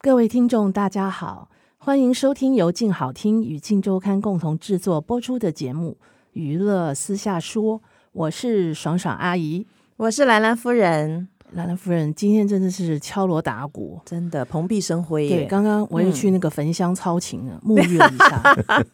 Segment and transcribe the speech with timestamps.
[0.00, 5.98] 各位听众，大家好，欢迎收听由静好听与静周刊共同制作播出的节目
[6.34, 7.80] 《娱乐私下说》，
[8.12, 9.66] 我是爽爽阿姨，
[9.96, 11.26] 我是兰兰夫人。
[11.50, 15.28] 兰兰夫人今天真的是敲锣打鼓，真的蓬荜生辉。
[15.28, 18.86] 对，刚刚我也去那个焚香操琴了， 沐浴了一下，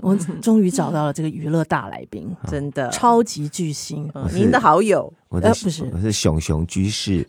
[0.00, 5.12] 我终于找到了这个娱乐大来宾，真的超级巨星，您的好友。
[5.28, 7.26] 我的不是，我是熊熊居士。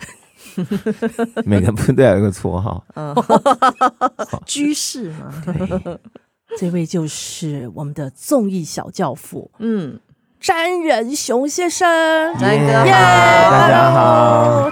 [1.46, 2.84] 每个部队有一个绰号，
[4.46, 5.34] 居士嘛。
[5.46, 6.00] 对，
[6.58, 10.00] 这位就是我们的综艺小教父，嗯。
[10.38, 11.88] 詹仁雄先生，
[12.38, 14.70] 詹哥好，大家好，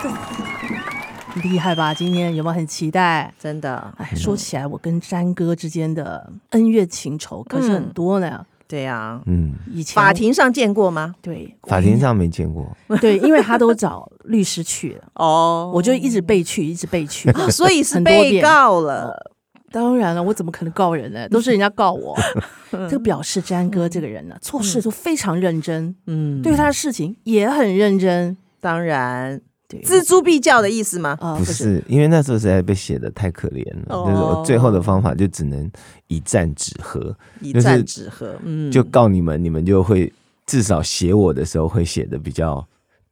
[1.42, 1.92] 厉害吧？
[1.92, 3.34] 今天有没有很期待？
[3.40, 8.46] 真的，哎，说起来，我跟詹哥之间的恩怨情仇可是很多呢。
[8.68, 11.14] 对呀，嗯，以前法庭上见过吗？
[11.22, 12.76] 对，法庭上没见过。
[13.00, 19.32] 对，因为他都找律师去了，哦，我就一直被去，一直被去，所以是被告了。
[19.72, 21.28] 当然了，我怎么可能告人呢？
[21.30, 22.16] 都是人家告我。
[22.72, 28.38] 这个表示詹哥这个人呢，做事都非常认真，嗯，对他的事情也很认真。
[28.62, 29.42] 当然，
[29.82, 31.18] 錙铢必较的意思吗？
[31.20, 35.70] 啊，不是，因为那时候实在被写的太可怜了，就是我最后的方法就只能
[36.08, 40.12] 一战止和，一战止和，嗯，就告你们，你们就会
[40.46, 42.66] 至少写我的时候会写的比较。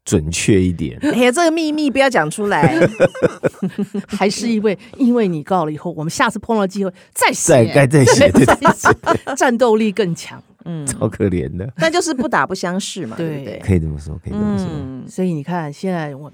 [0.03, 2.75] 准确一点， 哎呀，这个秘密不要讲出来。
[4.09, 8.43] 还是因为，因为你告了以后，我们下次碰到机会再写，再该再写，对，
[9.37, 10.41] 战斗力更强。
[10.65, 13.39] 嗯，超可怜的， 那就是不打不相识嘛，对。
[13.39, 13.59] 不对？
[13.59, 14.67] 可以这么说，可以这么说。
[14.71, 15.07] 嗯。
[15.07, 16.31] 所以你看，现在我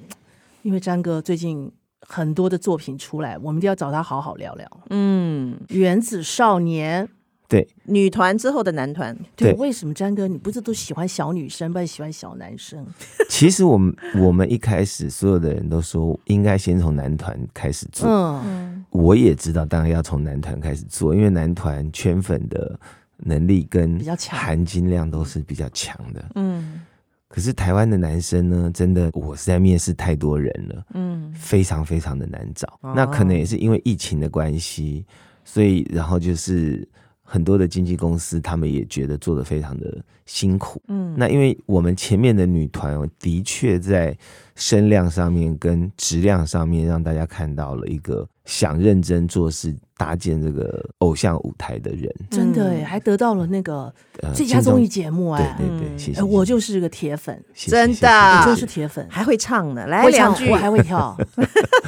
[0.62, 1.72] 因为詹哥最近
[2.02, 4.68] 很多的作品出来，我们都要找他好好聊聊。
[4.90, 7.08] 嗯，原子少年。
[7.50, 12.86] 对，女团之后的男团，对，为什么詹哥你不是都喜欢小女生，不是喜欢小男生？
[13.30, 18.06] 其实我们我们一开始所有的人都说应该先从男团开始做，
[18.44, 22.78] 嗯，我也知道当然要从男团开始做，因为男团圈粉的
[23.18, 26.82] 能力跟比较强，含金量都是比较强的，嗯。
[27.28, 32.80] 可是台湾的男生呢，真的我实在面试太多人了，嗯，非常非常的难找。
[32.82, 35.06] 那可能也是因为疫情的关系，
[35.44, 36.88] 所以然后就是。
[37.30, 40.82] 很多的经纪公司，他们也觉得做的非常的辛苦。
[40.88, 44.18] 嗯，那因为我们前面的女团哦，的确在
[44.56, 52.14] 声量上面跟质量上面，让大家看到了一个想认真做事、搭建这个偶像舞台的人。
[52.30, 53.94] 真的哎，还得到了那个
[54.34, 56.22] 最佳综艺节目哎，对对对，谢谢。
[56.22, 61.18] 我就是个铁粉，真的，我就是铁粉，还会唱呢，来两句，我还 会跳，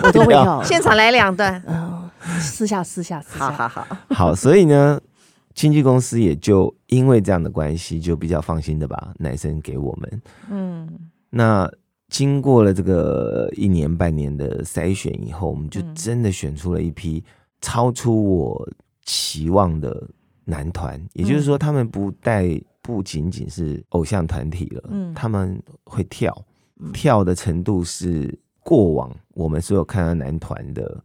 [0.03, 0.61] 我都会跳。
[0.63, 2.09] 现场来两段，嗯，
[2.39, 4.99] 私下私下私下，好好好，好，所以呢。
[5.55, 10.21] 经纪公司也就因为这样的关系，就比较放心的把男生给我们。
[10.49, 10.87] 嗯，
[11.31, 11.69] 那
[12.07, 17.21] 经过了这个一年半年的筛选以后，我们就真的选出了一批
[17.61, 18.69] 超出我
[19.03, 20.07] 期望的
[20.45, 20.99] 男团。
[21.13, 22.49] 也就是说，他们不带
[22.81, 26.45] 不仅仅是偶像团体了，嗯，他们会跳，
[26.93, 31.03] 跳的程度是过往我们所有看到男团的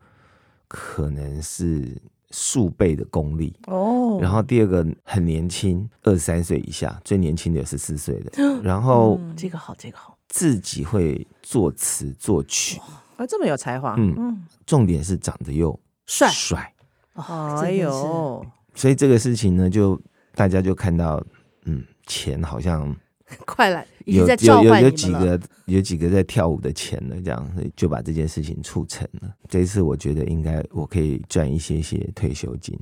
[0.68, 2.00] 可能是。
[2.36, 3.54] 数倍的功力。
[3.68, 12.80] 哦，然后第二个很年轻，二十三岁以下，最年轻的有十四岁的，然后这个好，这个好，自己会作词作曲，
[13.16, 16.28] 啊，这么有才华，嗯，重点是长得又帅。
[16.30, 16.74] 帅，
[17.14, 18.44] 哎呦，
[18.74, 20.00] 所以这个事情呢，就
[20.34, 21.22] 大家就看到，
[21.64, 22.94] 嗯，钱好像
[23.46, 23.86] 快来。
[24.04, 29.28] 有有有有几个有几个在跳舞的钱了，这样就把这件事情促成了。
[29.48, 32.78] 这一次我觉得应该我可以赚一些些退休金，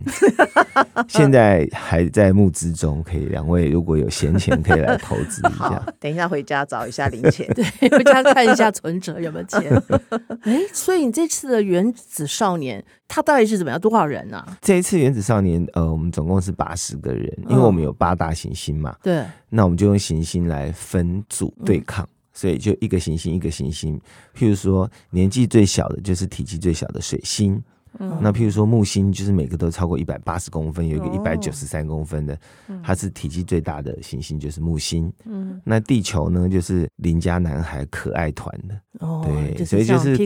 [1.08, 5.82] 现在还在募资中，可以两位如果有闲钱可以来投资一下。
[6.00, 9.82] 等一下回家找一下零钱，对，回家看一下存折有没有钱。
[10.42, 13.80] 哎，所以你这次的原子少年他到底是怎么样？
[13.80, 14.58] 多少人呢、啊？
[14.60, 18.96] 这一次原子少年呃，我们总共是八十个人，因为我们有八大行星嘛。
[19.02, 21.11] 对，那我们就用行星来分。
[21.28, 24.00] 组对抗，所以就一个行星一个行星。
[24.36, 27.60] 譬如说，年纪最小的就是体积最小的水星，
[27.98, 32.34] 嗯、那譬如说木星，就是每个都超过一百八十公分，有一个一百九十三公分的，
[32.68, 35.12] 哦、它是体积最大的行星，就是木星。
[35.24, 38.80] 嗯，那地球呢，就是邻家男孩可爱团的。
[39.00, 40.16] 哦，对，所以就是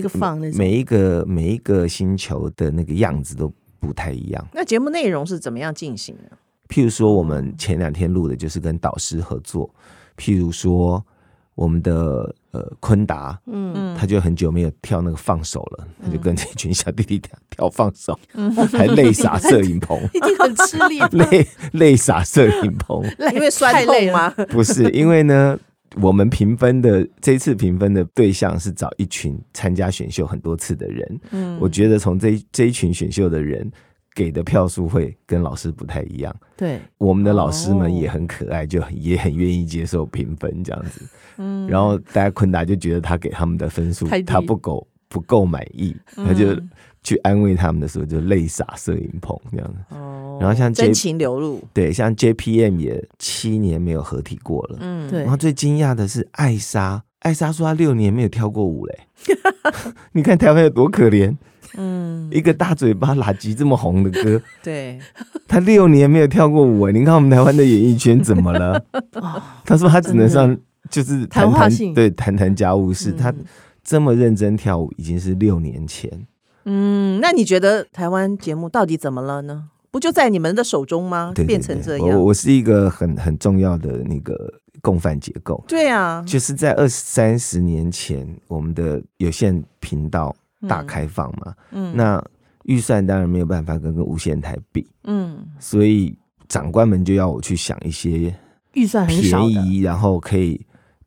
[0.56, 4.46] 每一个每一个星球的那个样子都不太一样。
[4.52, 6.36] 那节目内容是怎么样进行的？
[6.68, 9.68] 譬如说，我们前两天录的就是跟导师合作。
[10.16, 11.04] 譬如说，
[11.54, 23.02] 我们的呃坤达，嗯，他就很久没有跳那个放手了，嗯、他就跟这群小弟弟跳跳放手，嗯、还泪洒摄影棚， 已经很吃力，泪泪洒摄影棚，
[23.34, 24.28] 因为酸痛吗？
[24.50, 25.58] 不是，因为呢，
[26.00, 33.70] 我们评分的这次评分的对象是找一群参加选秀很多次的人，嗯，我觉得从这这一群选秀的人。
[34.16, 41.06] 给的票数会跟老师不太一样，对，我们的老师们也很可爱，就 也很愿意接受评分这样子。
[41.36, 46.58] 嗯，然后大家坤达就觉得他给他们的分数他不够不够满意，他就
[47.02, 49.94] 去安慰他们的时候就泪洒摄影棚这样子。
[49.94, 55.20] 哦，然后像 J, 真情流露，对，像 JPM 也七年没有合体过了，嗯，对。
[55.20, 59.00] 然后最惊讶的是艾莎，艾莎说她六年没有跳过舞嘞，
[60.12, 61.36] 你看台湾有多可怜。
[61.76, 64.98] 嗯，一个大嘴巴垃圾这么红的歌， 对，
[65.48, 68.82] 他六年没有跳过舞，你看我们台湾的演艺圈怎么了？
[69.66, 70.56] 他说他只能上
[70.88, 73.34] 就是谈谈对谈谈家务事，他
[73.82, 76.08] 这么认真跳舞已经是六年前。
[76.64, 79.64] 嗯，那你觉得台湾节目到底怎么了呢？
[79.90, 81.32] 不就在你们的手中吗？
[81.34, 84.54] 对对对，变成这样，我我是一个很很重要的那个
[84.86, 85.62] 共犯结构。
[85.66, 90.34] 对啊，就是在二三十年前，我们的有线频道。
[90.66, 92.20] 大开放嘛，嗯，那
[92.64, 96.16] 预算当然没有办法跟个无线台比，嗯，所以
[96.48, 98.34] 长官们就要我去想一些
[98.72, 100.60] 预算很便宜，然后可以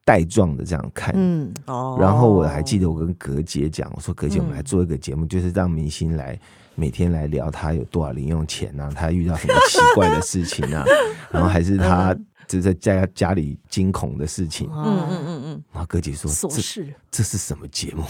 [0.06, 6.40] 带状的这样看，嗯，哦，然后我还记得我跟葛姐讲，我说葛姐，我们来做一个节目，就是让明星来
[6.76, 10.86] 每天来聊他有多少零用钱啊，他遇到什么奇怪的事情啊，
[11.32, 12.16] 然后还是他。
[12.50, 18.04] 就在家家里惊恐的事情，嗯嗯嗯嗯，然后哥姐说：“这这是什么节目？”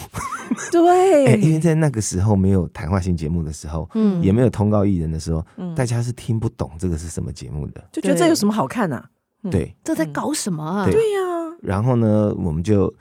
[0.71, 9.09] 对、欸， 因为在那个时候没有谈话性节目的时候，嗯，也没有通告艺人的时候，嗯，大家是听不懂这个是什么节目的，就觉得这有什么好看啊？
[9.51, 10.85] 对，这在搞什么啊？
[10.89, 10.93] 对。
[10.93, 11.19] 呀。
[11.61, 12.93] 然后呢，我们就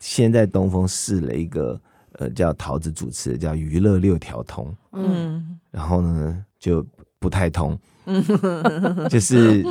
[0.00, 1.80] 先在东风试了一个
[2.14, 6.84] 呃叫桃子主持的叫娱乐六条通，嗯，然后呢就
[7.20, 7.78] 不太通。
[9.08, 9.64] 就是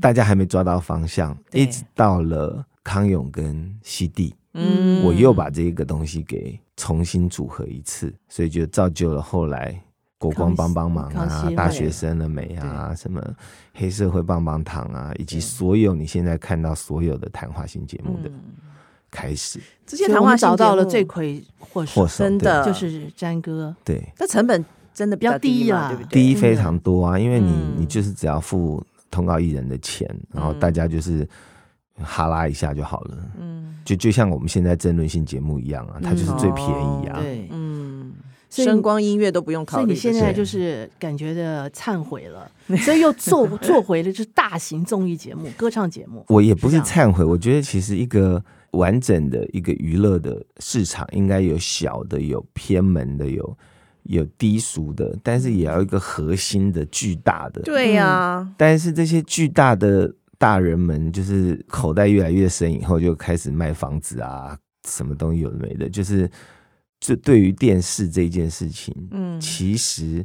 [0.00, 9.80] 大家还没抓到方向，一直到了康永跟西地，嗯，我又把这个东西给重新组合一次，所以就造就了后来
[10.18, 13.22] 国光帮帮忙啊，大学生的美啊，什么
[13.74, 18.30] 黑社会棒棒糖啊，以及所有你现在看到所有的谈话性节目的
[19.08, 22.64] 开始，这些谈话找到了罪魁祸首，真的。
[22.64, 24.64] 就是詹哥，对，那成本。
[24.98, 26.20] 真的比较低啊，对不对？
[26.20, 31.24] 低非常多啊，因为你你就是只要付通告艺人的钱，然后大家就是
[32.02, 33.16] 哈拉一下就好了。
[33.38, 37.20] 嗯，就就像我们现在争论性节目一样啊，它就是最便宜啊。
[37.20, 38.12] 对，嗯，
[38.50, 39.94] 声光音乐都不用考虑。
[39.94, 42.50] 所以你现在就是感觉的忏悔了，
[42.82, 46.24] 所以又做做回了就是大型综艺节目、歌唱节目。
[46.26, 48.42] 我也不是忏悔，我觉得其实一个
[48.72, 53.56] 完整的一个娱乐的市场，应该有小的，有偏门的，有。
[54.08, 57.60] 有低俗的，但是也要一个核心的巨大的。
[57.60, 64.58] 对呀、啊，但是这些巨大的大人们，就是口袋越来越深以后，就开始卖房子啊，
[64.88, 65.86] 什么东西有的没的。
[65.90, 66.30] 就是，
[66.98, 70.24] 这对于电视这件事情，嗯，其实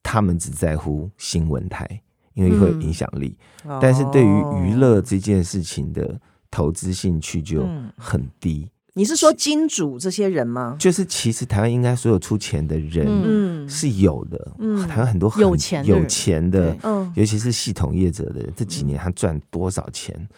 [0.00, 1.88] 他们只在乎新闻台，
[2.34, 3.36] 因为会有影响力。
[3.64, 6.20] 嗯、但是对于娱乐这件事情的
[6.52, 8.68] 投资兴趣就很低。
[8.96, 10.76] 你是说金主这些人吗？
[10.78, 14.52] 就是其实台湾应该所有出钱的人，嗯，是有的。
[14.58, 20.28] 嗯，台湾很多很有钱有钱的，嗯，尤其是系统业者的人，这几年他赚多少钱？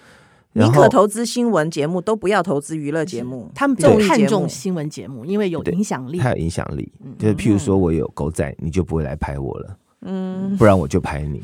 [0.55, 3.51] 宁可投资新闻节目，都不要投资娱乐节目。
[3.55, 6.91] 他们就看重新闻节目，因为有影响力，他有影响力。
[7.19, 9.77] 就是譬如说我有狗仔，你就不会来拍我了。
[10.03, 11.43] 嗯，不然我就拍 你。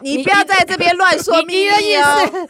[0.00, 2.48] 你不要在这边乱说秘密哦。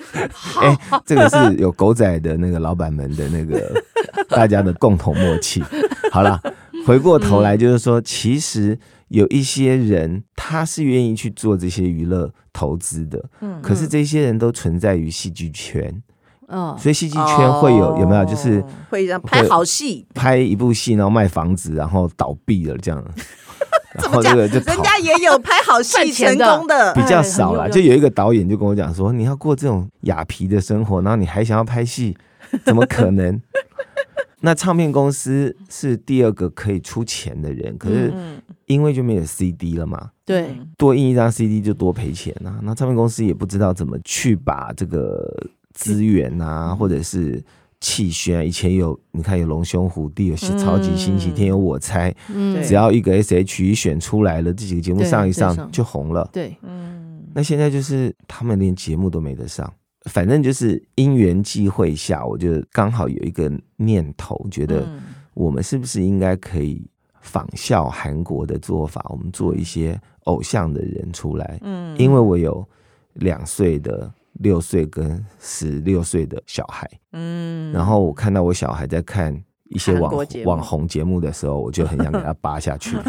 [0.61, 0.77] 哎，
[1.07, 3.83] 这个是有狗仔的那个老板们的那个
[4.29, 5.63] 大家的共同默契。
[6.11, 6.41] 好了，
[6.87, 8.79] 回过头来就是说，其实
[9.09, 13.25] 有一些人他是愿意去做这些娱乐投资的。
[13.41, 16.03] 嗯，可是这些人都存在于戏剧圈。
[16.49, 23.03] 嗯，所以戏剧圈会有有没有就是会让拍好戏，拍一部戏然后卖房子，然后倒闭了这样。
[24.01, 27.69] 然后这个就人家也有拍好戏成功的，比较少啦。
[27.69, 32.17] 就有一个导演就跟我讲说：“你要过这种雅皮的生活，然后你还想要拍戏，
[32.65, 33.41] 怎么可能？”
[34.45, 38.13] 那唱片公司是第二个可以出钱的人，可是
[38.67, 42.59] 因为就没有 CD 了嘛，对，多印一张 CD 就多赔钱啊。
[42.63, 45.33] 那唱片公司也不知道怎么去把这个
[45.75, 47.41] 资源啊，或者是
[47.83, 59.71] 气宣，以前有你看有龙兄虎弟，有超级星期天，有我猜，嗯，只要一个 SHE 选出来了，这几个节目上一上就红了，对，嗯，那现在就是他们连节目都没得上。
[60.07, 64.89] 反正就是因缘际会下，我就刚好有一个念头，觉得
[65.35, 66.85] 我们是不是应该可以
[67.21, 71.59] 仿效韩国的做法，我们做一些偶像的人出来。
[71.63, 72.65] 嗯，因为我有
[73.15, 76.89] 两岁的、六岁跟十六岁的小孩。
[77.13, 79.35] 嗯，然后我看到我小孩在看
[79.65, 80.13] 一些网
[80.45, 82.97] 网红节目的时候，我就很想给他扒下去。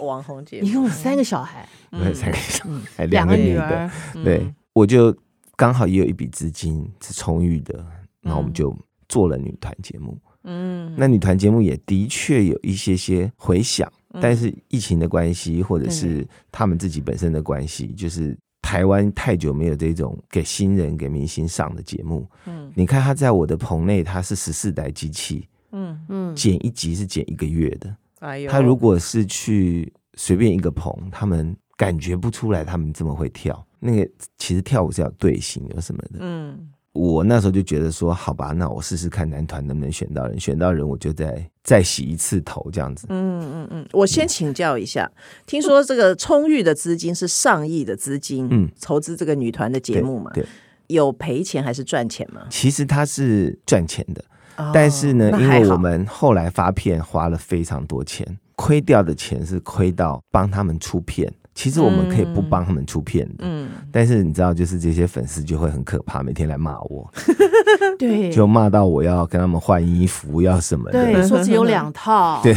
[0.00, 1.66] 网红节目，你有三个小孩？
[1.90, 3.90] 对，三个小孩，还两个女的，
[4.22, 4.54] 对。
[4.72, 5.14] 我就
[5.56, 7.84] 刚好也有一笔资金是充裕的，
[8.20, 8.76] 然后我们就
[9.08, 10.16] 做了女团节目。
[10.44, 13.90] 嗯，那女团节目也的确有一些些回响，
[14.20, 22.28] 但是疫情的关系，或者是他们自己本身的关系，就是台湾太久没有这种给新人、给明星上的节目。
[22.46, 27.96] 嗯，你看他在我的棚内，他是十四台机器，嗯嗯，剪一集是剪一个月的。
[28.20, 33.66] 哎呦，他如果是去随便一个棚，他们感觉不出来他们这么会跳。
[33.78, 36.18] 那个其实跳舞是要队形，有什么的。
[36.20, 43.06] 嗯，我那时候就觉得说，好吧，那我试试看男团能不能选到人，选到人我就再再洗一次头这样子。
[43.10, 50.32] 嗯嗯嗯，我先请教一下，嗯、听说这个充裕的资金是上亿的资金，嗯，投资这个女团的节目嘛？
[50.34, 50.48] 对，对，
[50.88, 52.42] 有赔钱还是赚钱吗？
[52.50, 54.24] 其实它是赚钱的，
[54.56, 61.32] 哦、但是呢，因为我们后来发片花了非常多钱，亏掉的钱是亏到帮他们出片。
[61.52, 67.12] 其实我们可以不帮他们出片的，嗯，但是你知道，就是这些粉丝就会很可怕，每天来骂我，
[67.98, 72.54] 对，就骂到我要跟他们换衣服，要什么的，对， 说只有两套， 对，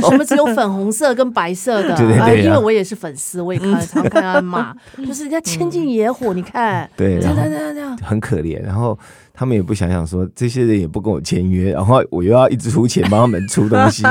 [0.00, 8.98] 什么只有粉红色跟白色的，对，因为我也是粉丝，我也看常看他骂，就是人家千金野火，你看，对，这样这样这样，很可怜，然后
[9.34, 14.04] 他们也不想想说，这些人也不跟我签约，然后我又要一直出钱帮他们出东西，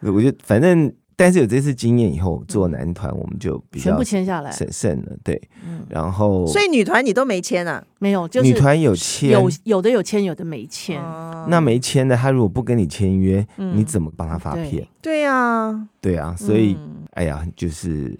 [0.00, 0.92] 我就反正。
[1.16, 5.12] 但是有这次经验以后，做男团我们就比较全部签下来，审慎了。
[5.22, 5.40] 对，
[5.88, 7.84] 然后所以女团你都没签啊？
[7.98, 11.00] 没有，就是女团有签，有有的有签，有的没签。
[11.48, 14.86] 那没签的，他如果不跟你签约，你怎么帮他发片？
[15.00, 16.34] 对呀，对啊。
[16.36, 16.76] 所以，
[17.12, 18.18] 哎呀，就是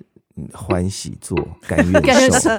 [0.52, 1.36] 欢喜做，
[1.66, 2.50] 甘愿受。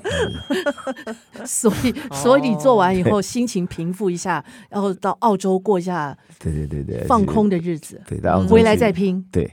[1.46, 9.50] 所以，所以你做完以后，心情平复一下，然后到澳洲过一下，对对对对，放空的日子，对，然后回来再拼，对。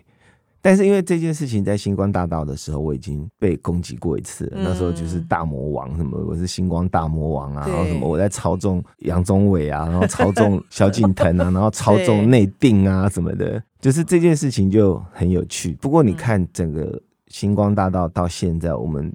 [0.62, 4.52] 但是因为这件事情在星光大道的时候，我已经被攻击过一次了。
[4.54, 15.72] 嗯、那时候就是大魔王什么，我是星光大魔王啊，然后什么我在操纵 杨宗纬啊，然后操纵萧敬腾啊， 然后操纵内定啊什么的，就是这件事情就很有趣。
[15.80, 19.12] 不过你看整个星光大道到现在，我们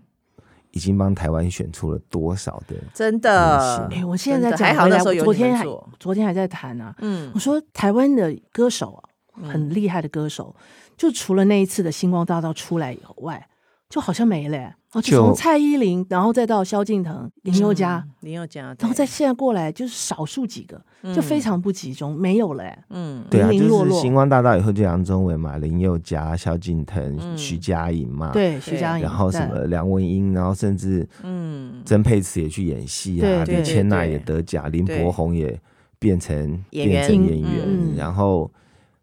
[0.71, 3.87] 已经帮台湾选出了多少的真的？
[3.91, 5.65] 哎，我现在在讲，还昨天还
[5.97, 6.93] 昨天还在谈、啊。
[6.99, 9.09] 嗯，我说台湾的歌手啊，
[9.43, 10.55] 很厉害的歌手。
[10.95, 13.47] 就除了那一次的星光大道出来以外，
[13.89, 14.75] 就好像没了、欸。
[14.93, 22.83] 哦，就从蔡依林，然后再到萧敬腾、林宥嘉、林宥嘉，然后再现在过来，就是少数几个，嗯、就非常不集中，没有了、欸。
[22.89, 35.59] 嗯，对啊，就是星光大道以后就杨宗纬嘛，林宥嘉、萧敬腾、嗯、徐佳莹嘛，对，徐佳莹，然后什么梁文音，然后甚至嗯，曾沛慈也去演戏啊，李千娜也得奖，林柏宏也
[35.99, 36.35] 变成
[36.71, 38.49] 演员，变成演员，嗯、然后。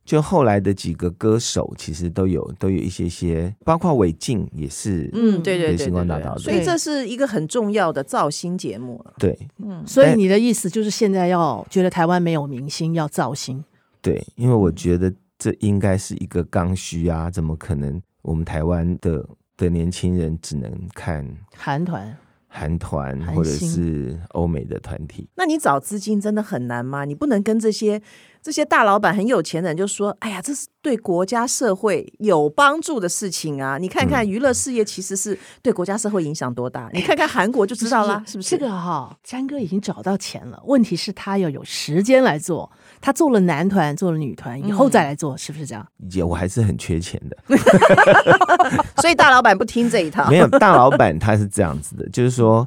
[0.05, 9.05] 就后来的几个歌手，其实都有都有一些些，包括韦静也是，嗯，对对对，星光大道，所以这是一个很重要的造星节目。
[9.19, 13.65] 对，嗯，所以你的意思就是现在要觉得台湾没有明星要造星？
[14.03, 22.15] 对，因为我觉得这应该是一个刚需啊，怎么可能我们台湾的的年轻人只能看韩团？
[22.57, 27.05] 韩团或者是欧美的团体，那你找资金真的很难吗？
[27.05, 28.01] 你不能跟这些
[28.41, 36.87] 这些大老板很有钱的人就说：“哎呀，这是对国家社会有帮助的事情啊！”你看看娱乐事业其实是对国家社会影响多大？
[36.89, 38.51] 嗯、 你看看韩国就知道了，是不是？
[38.51, 42.71] 这个哈、哦，詹哥已经找到钱了，问题是他要有时间来做。
[43.05, 45.87] 他做了男团，做了女团，以后再来做，嗯、是不是这样？
[46.09, 47.37] 姐，我还是很缺钱的，
[48.97, 50.27] 所以大老板不听这一套。
[50.31, 52.67] 没有，大老板他是这样子的，就是说，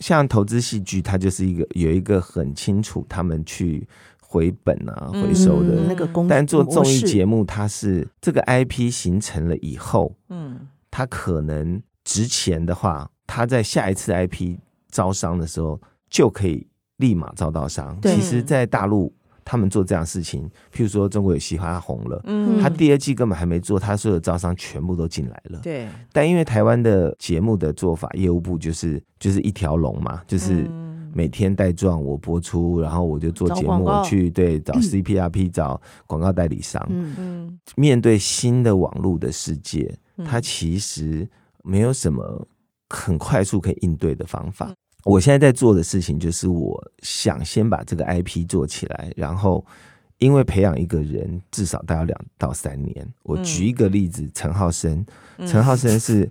[0.00, 3.88] 像投资戏剧，他就是一个有一个很清楚他们去
[4.20, 6.28] 回本啊、回收的、嗯、那个工。
[6.28, 14.58] 但做综艺节目，它是这个 IP 形成了以后，嗯，他可能值钱的话，他在下一次 IP
[14.90, 15.80] 招商的时候
[16.10, 16.66] 就可以
[16.98, 17.98] 立马招到商。
[18.02, 19.10] 其实，在大陆。
[19.50, 25.58] 他们做这样的事情，譬如说中国有嘻哈红了，嗯，他第二季根本还没做，他所有的招商全部都进来了。
[25.62, 30.68] 对，但因为台湾的节目的做法，业务部就是就是一条龙嘛，就是
[31.14, 36.86] 每天带状我播出，然后我就做节目，我去对找 CPRP 找广告代理商。
[36.90, 37.14] 嗯。
[37.18, 41.26] 嗯，面对新的网络的世界，它其实
[41.64, 42.46] 没有什么
[42.90, 44.70] 很快速可以应对的方法。
[45.04, 49.64] 我现在在做的事情就是，我想先把这个 IP 做起来，然后
[50.18, 53.08] 因为培养一个人至少大概两到三年。
[53.22, 55.06] 我举一个例子，陈浩生，
[55.46, 56.30] 陈浩生是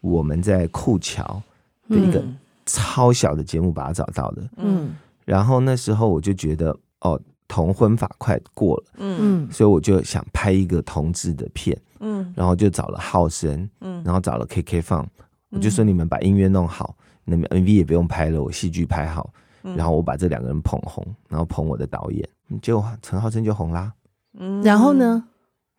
[0.00, 1.40] 我们在酷桥
[1.88, 2.24] 的一个
[2.64, 15.04] 超小的节目把他找到的，嗯，然后那时候我就觉得哦，同婚法快过了，嗯，所以我就想拍一个同志的片，嗯，然后就找了浩生，嗯，然后找了 KKFun，
[15.50, 16.96] 我就说你们把音乐弄好。
[17.26, 19.28] 那么 MV 也不用拍了，我戏剧拍好，
[19.62, 22.26] 然后我把这两个人捧红，然后捧我的导演，
[22.62, 23.92] 结果陈浩生就红啦。
[24.38, 25.22] 嗯，然后呢？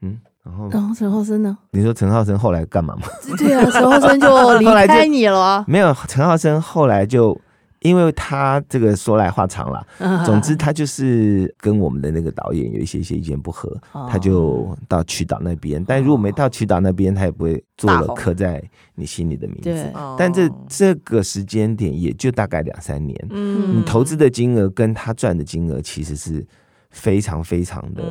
[0.01, 1.57] 嗯，然后然后陈浩生呢？
[1.71, 3.07] 你说陈浩生后来干嘛吗？
[3.37, 5.65] 对啊，陈浩生 就离开你了啊。
[5.67, 7.39] 没有，陈浩生后来就。
[7.81, 9.85] 因为他这个说来话长了，
[10.25, 13.75] 总之他就是跟我们的那个导演有一些一些意见不合，
[14.09, 15.83] 他就到曲岛那边。
[15.85, 18.63] 但如果没到曲岛那边，他也不会做了刻在
[18.95, 19.93] 你心里的名字。
[20.17, 26.45] 但这这个时间点也就大概两三年，你投资的金额跟他赚的金额其实是
[26.89, 28.03] 非常非常的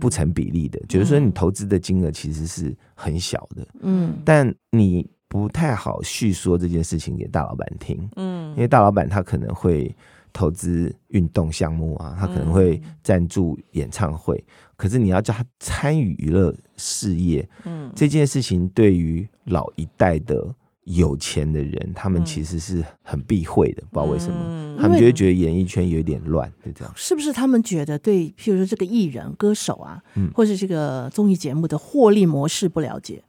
[0.00, 5.06] 不成比例的，就是说你投资的金额其实是很小的，嗯，但你。
[5.30, 9.94] 不太好叙说这件事情给大老板听，嗯，因为大老板他可能会
[10.32, 14.44] 投资运动项目啊，他可能会赞助演唱会，
[14.76, 26.92] 可是你要叫他参与娱乐事业，嗯，这件事情对于老一代的有钱的人，他们其实是很避讳的，不知道为什么，他们就会觉得演艺圈有点乱，就这样。
[26.96, 33.22] 是不是他们觉得对，譬如说这个艺人、歌手啊，嗯，或是这个综艺节目的获利模式不了解？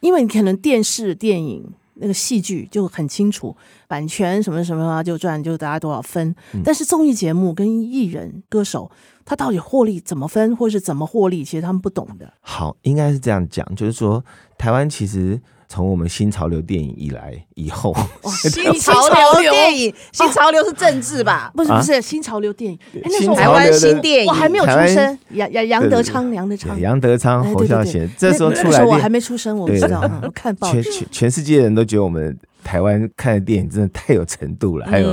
[0.00, 3.56] 因为你可能电视、电影那个戏剧就很清楚，
[3.88, 6.34] 版权什么什么啊，就赚就大家多少分。
[6.52, 8.90] 嗯、但是综艺节目跟艺人、歌手，
[9.24, 12.32] 他到底获利怎么分，或是怎么获利，其实他们不懂的。
[12.40, 14.24] 好，应该是这样讲，就是说
[14.58, 15.40] 台湾其实。
[15.68, 17.94] 从我们新潮流电影以来以后，
[18.42, 21.50] 新潮流电影，新潮流是政治吧？
[21.54, 22.78] 不是不是，新潮流电影。
[23.04, 25.18] 那时候台湾新电影，我还没有出生。
[25.30, 28.08] 杨杨杨德昌，杨德昌，杨德昌，侯孝贤。
[28.16, 30.00] 这时候出来，我还没出生，我不知道。
[30.22, 35.12] 我看报，全全全世界人都觉得我们台湾看的电影真的太有程度了，还有，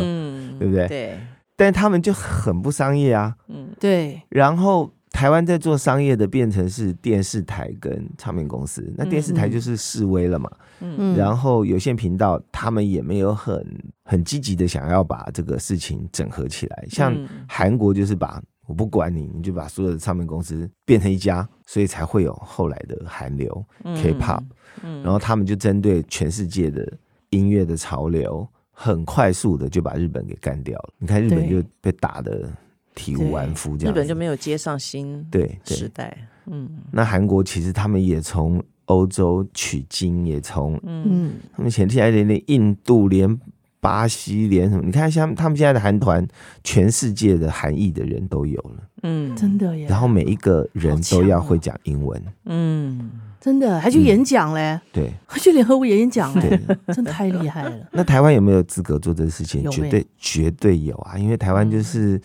[0.59, 0.87] 对不对？
[0.87, 1.19] 对。
[1.55, 3.33] 但是他们就很不商业啊。
[3.49, 4.21] 嗯，对。
[4.29, 4.91] 然后。
[5.13, 13.63] 台湾在做商业的变成是电视台跟唱片公司，那电视台就是示威了嘛，嗯，然后有线频道他们也没有很
[14.03, 17.15] 很积极的想要把这个事情整合起来，像
[17.47, 24.43] 韩国就是把我不管你，你就把所有的唱片公司变成一家，所以才会有后来的韩流 K-pop，
[24.81, 26.91] 然后他们就针对全世界的
[27.29, 30.89] 音乐的潮流，很快速的就把日本给干掉了。
[30.97, 32.49] 你看日本就被打的。
[32.95, 36.15] 体无完肤，这样日本就没有接上新对时代。
[36.45, 43.39] 嗯，那韩国其实他们也从欧洲取经，也从嗯，他们前期还连连印度、连
[43.79, 44.83] 巴西、连什么？
[44.83, 46.27] 你看像他们现在的韩团，
[46.65, 48.83] 全世界的韩裔的人都有了。
[49.03, 49.87] 嗯，真的耶。
[49.87, 52.21] 然后每一个人都要会讲英文。
[52.43, 54.77] 嗯，真的还去演讲嘞？
[54.91, 56.59] 对，还去联合国演讲嘞？
[56.93, 57.87] 真的太厉害了。
[57.93, 59.69] 那台湾有没有资格做这个事情？
[59.71, 61.17] 绝对绝对有啊！
[61.17, 62.19] 因为台湾就是。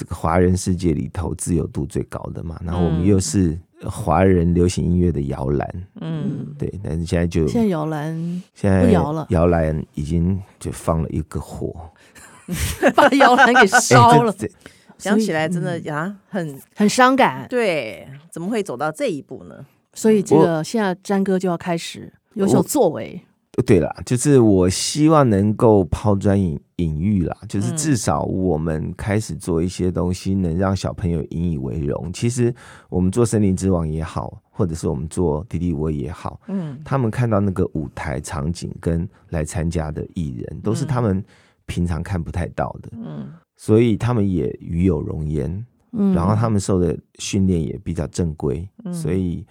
[0.00, 6.72] 这个华人世界里头自由度最高的嘛，然后我们又是华人流行音乐的摇篮，嗯，对。
[6.82, 11.90] 但是现在就现在摇篮现在摇了，摇篮已经就放了一个火，
[12.96, 14.34] 把摇篮给烧了。
[14.96, 17.46] 想起来真的呀，很很伤感。
[17.50, 19.66] 对，怎么会走到这一步呢？
[19.92, 23.20] 所以这个现在詹哥就要开始有所作为。
[23.66, 32.10] 对啦，就是我希望能够抛砖引引玉啦，就是至少我们开始做一些东西，能让小朋友引以为荣。
[32.12, 32.54] 其实
[32.88, 41.22] 我们做森林之王也好，或者是我们做迪迪我也好，嗯，他们看到那个舞台场景跟来参加的艺人，都是他们
[41.66, 49.44] 平常看不太到的，嗯，所以他们也与有荣焉，嗯，然后他们受的训练也比较正规，所以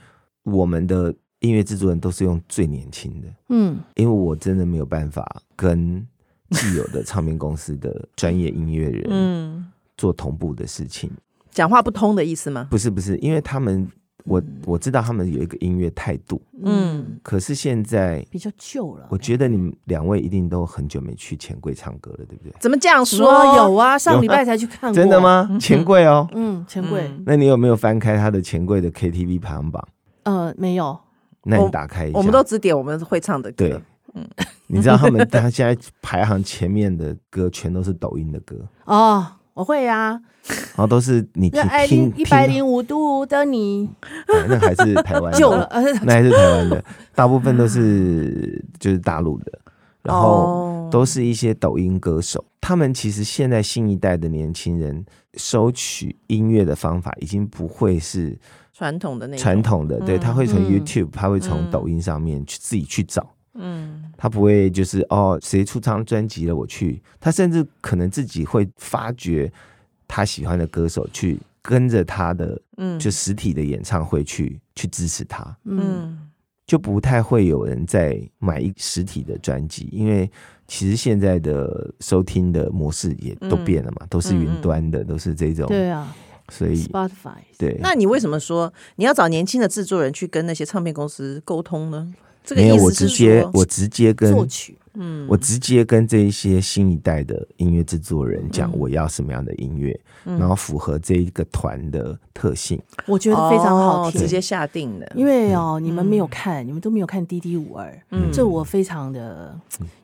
[0.44, 1.14] 我们的。
[1.40, 6.06] 音乐制作人都是用最年轻的，嗯，因为我真的没有办法跟
[6.50, 9.66] 既有的唱片公司的专业音乐人，嗯，
[9.98, 11.10] 做同步的事情，
[11.52, 12.68] 讲话不通的意思吗？
[12.70, 13.88] 不是不是，因为他们
[14.26, 19.08] 我我知道他们有一个音乐态度，嗯，可是现在比较旧了。
[19.10, 22.54] 我觉得你们两位一定都很久没去钱柜唱歌了，对不对？
[22.60, 23.32] 怎么这样说？
[23.56, 24.94] 有啊，上礼拜才去看过。
[24.94, 25.58] 真的吗？
[25.60, 27.10] 钱柜哦，嗯，钱柜。
[27.26, 29.88] 那你有没有翻开他的钱柜的 KTV 排行榜？
[30.24, 31.00] 呃，没有。
[31.44, 33.68] 那你打开一下，我们都只点我们会唱的歌。
[33.68, 33.82] 对，
[34.14, 34.28] 嗯，
[34.68, 40.22] 你知道他们他现在排行前面的歌全都是抖音的歌 哦，我会呀。
[40.50, 41.48] 然后都是你
[41.86, 43.88] 听一百零五度的你，
[44.28, 45.32] 那还是台湾
[46.02, 49.60] 那还是台湾的，大部分都是 就是大陆的，
[50.02, 52.44] 然后都是一些抖音歌手。
[52.62, 58.38] 他们其实现在新一代的年轻人收取音乐的方法已经不会是
[58.74, 69.52] 传统的那传统的，对，他会从 YouTube，他会从抖音上面去自己去找，嗯，他不会就是哦谁出张专辑了我去，他甚至可能自己会发掘。
[70.12, 76.18] 他喜欢的歌手去跟着他的，嗯，就实体的演唱会去去支持他，嗯，
[76.66, 80.28] 就不太会有人在买一实体的专辑，因为
[80.70, 86.16] 其实现在的收听的模式也都变了嘛，都是云端的，都是这种，对啊，
[86.50, 92.14] 所以 Spotify，对，那你为什么说你要找年轻的制作人去跟那些唱片公司沟通呢？
[92.50, 94.76] 这个没有，我直接我直接跟作曲。
[94.96, 105.10] 嗯，我直接跟这一些新一代的音乐制作人讲，我要什么样的音乐，嗯、然后符合这一个团的特性，我觉得非常好听，直接下定的。
[105.16, 109.56] 因为哦，嗯、你们没有看，你们都没有看《D D 五二》，嗯，这我非常的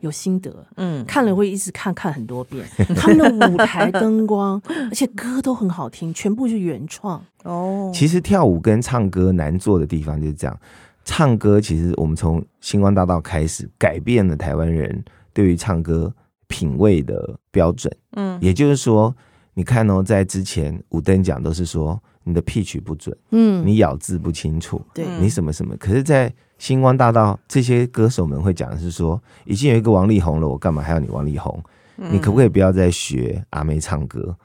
[0.02, 2.64] 有心得，嗯，看了会一直看看很多遍。
[2.96, 7.22] 他们的舞台灯光，而且歌都很好听，全部是原创。
[7.44, 10.58] 哦，其实跳舞跟唱歌难做的地方就是这样。
[11.06, 16.14] 唱歌其实我们从星光大道开始改变了台湾人对于唱歌
[16.48, 17.96] 品味的标准。
[18.14, 19.16] 嗯，也就是说，
[19.54, 25.78] 你看哦，在之前五等奖都是说你的 pitch 不准，嗯，你咬字不清楚，对，你什么什么。
[25.78, 31.64] 可是，在星光大道这些歌手们会讲的是说，已经有一个王力宏了，我干嘛还要你王力宏？
[31.98, 34.36] 你可不可以不要再学阿妹唱歌？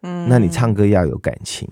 [0.00, 1.68] 嗯，那你唱歌要有感情。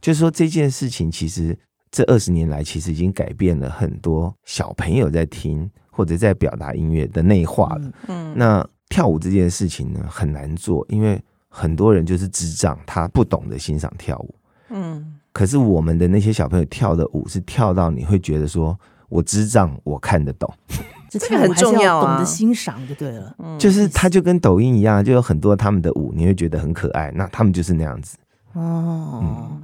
[0.00, 1.58] 就是说这件事情其实。
[1.90, 7.90] 这二十年来，其实已经改变了很多小朋友在听或者在表达音乐的内化了。
[8.08, 14.34] 嗯，那跳舞这件事情呢，很难做，因为很多人就是智障，他不懂得欣赏跳舞。
[14.70, 20.52] 嗯，可是我们的那些小朋友跳的舞是跳到你会觉得说，我智障，我看得懂。
[21.10, 23.34] 这个很重要，懂得欣赏就对了。
[23.38, 28.18] 嗯，就是他就跟抖音一样，就有很多他们的舞，你会觉得很可爱，那他们就是那样子。
[28.52, 29.20] 哦。
[29.22, 29.62] 嗯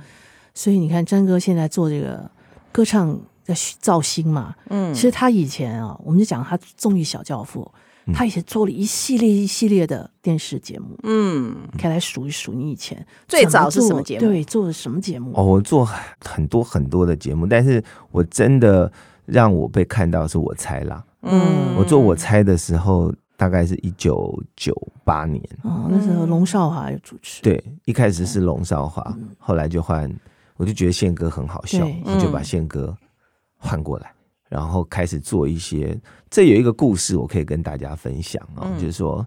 [0.54, 2.30] 所以你看，詹哥现在做这个
[2.72, 3.08] 歌唱
[3.44, 7.70] 的造星嘛，嗯，其实他以前啊，我们就讲他综艺小教父，
[8.06, 14.20] 嗯、他以前做了一系列一系列的电视节目，嗯，可以来数一数你以前最早是什么节目？
[14.20, 15.32] 对，做的什么节目？
[15.34, 15.88] 哦，我做
[16.24, 18.90] 很多很多的节目，但是我真的
[19.26, 23.12] 让我被看到是我猜啦，嗯，我做我猜的时候。
[23.36, 27.42] 大概是一九九八年哦，那时候龙少华有主持。
[27.42, 30.08] 对，一开始是龙少华，嗯、后来就换，
[30.56, 32.96] 我就觉得宪哥很好笑，我就把宪哥
[33.56, 34.14] 换过来，嗯、
[34.50, 35.98] 然后开始做一些。
[36.30, 39.26] 这有一个故事，我可以跟大家分享啊，嗯、就是说，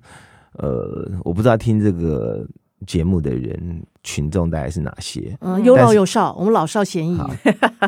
[0.53, 2.45] 呃，我不知道听这个
[2.85, 7.19] 节目的人群众大概是哪些，嗯，有老有少，我们老少咸宜。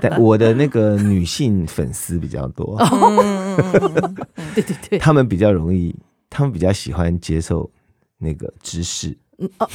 [0.02, 2.78] 但我的那个女性粉丝比较多，
[4.56, 5.96] 对对对，他们比较容易。
[6.32, 7.68] 他们比较喜欢接受
[8.20, 9.68] 那个知识，嗯哦，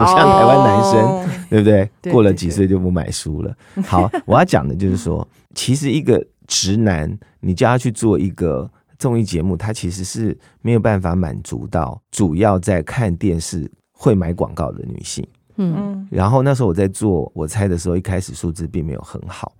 [0.00, 1.90] 不像台湾男生，哦、 对不对？
[2.02, 3.54] 对过了几岁就不买书了。
[3.74, 15.26] 对对对好， 我要讲的就是说，其实一个直男，你叫他去做一个综艺节目，他其实是没有办法满足到主要在看电视会买广告的女性。
[15.56, 19.52] 嗯，然后那时候我在做我猜的时候，一开始数字并没有很好。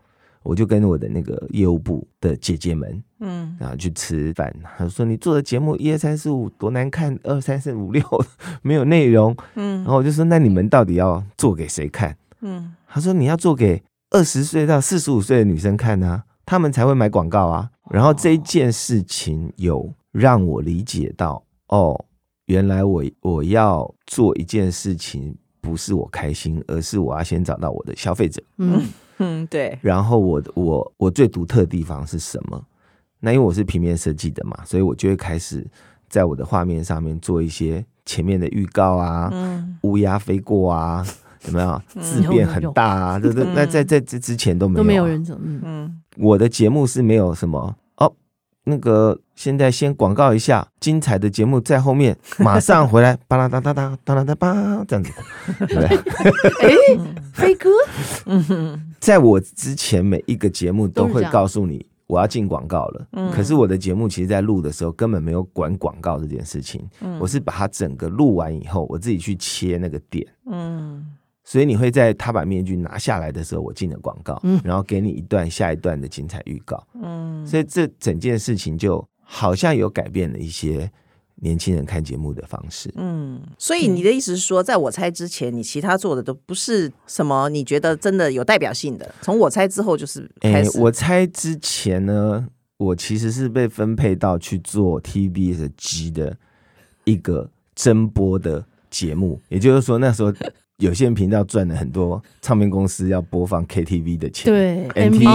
[0.42, 4.55] 我就跟我的那个业务部的姐姐们，嗯，然后去吃饭。
[4.79, 8.03] 他说：“你做的节目一二三四五多难看，二三四五六
[8.62, 22.07] 没有内容。”嗯，然后我就说：“那你们到底要做给谁看？”嗯，他说：“你要做给二十岁到四十五岁的女生看啊，他们才会买广告啊。”然后这件事情有让我理解到，哦，
[22.46, 28.42] 原来我我要做一件事情，不是我开心，而是我要先找到我的消费者。
[28.57, 28.83] 嗯。
[29.20, 29.78] 嗯，对。
[29.80, 32.61] 然后我我我最独特的地方是什么？
[33.20, 35.64] 那因为我是平面设计的嘛，所以我就会开始
[36.09, 41.06] 在我的画面上面做一些前面的预告啊，嗯，乌鸦飞过啊，
[41.46, 43.20] 有没有字变很大啊？
[43.20, 47.74] 这这那在在这之前都没有、啊、都没有人怎么嗯，我的节目是没有什么哦，
[48.70, 55.12] 那个现在先广告一下，精彩的节目在后面， 马上回来，巴拉哒哒哒哒哒哒吧，这样子。
[55.66, 56.72] 对，哎，
[57.35, 57.68] 飞哥，
[58.26, 66.88] 嗯，在我之前每一个节目都会告诉你我要进广告了，可是我的节目其实，在录的时候根本没有管广告这件事情，
[67.20, 71.06] 我是把它整个录完以后，我自己去切那个点，嗯。
[71.50, 80.88] 所以你会在他把面具拿下来的时候，我进了广告，嗯，然后给你一段下一段的精彩预告，嗯，所以这整件事情就好像有改变了一些
[81.34, 96.36] 年轻人看节目的方式，嗯，所以你的意思是说，在我猜之前，你其他做的都不是什么你觉得真的有代表性的，从我猜之后就是开始，欸，我猜之前呢，我其实是被分配到去做 TVBS G 的
[97.02, 100.32] 一个侦播的节目，也就是说那时候。
[100.80, 105.26] 有线频道赚了很多，唱片公司要播放 KTV 的钱，对，MV 的钱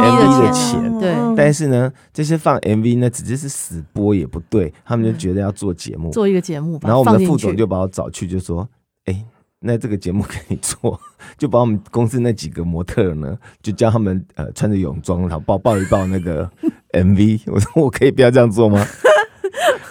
[0.00, 1.36] ，MV 的钱，对。
[1.36, 6.78] 但是呢，这些放 MV 呢，只是死播也不对，他们就觉得要做节目，做一个节目。
[6.82, 8.66] 然后我们的副总就把我找去，就说
[9.06, 9.24] ：“哎，
[9.58, 10.98] 那这个节目给你做，
[11.36, 16.48] 就把我们公司那几个模特呢，就叫他们呃穿着泳装，然后抱抱一抱那个
[16.92, 18.86] MV。”我说：“我可以不要这样做吗？”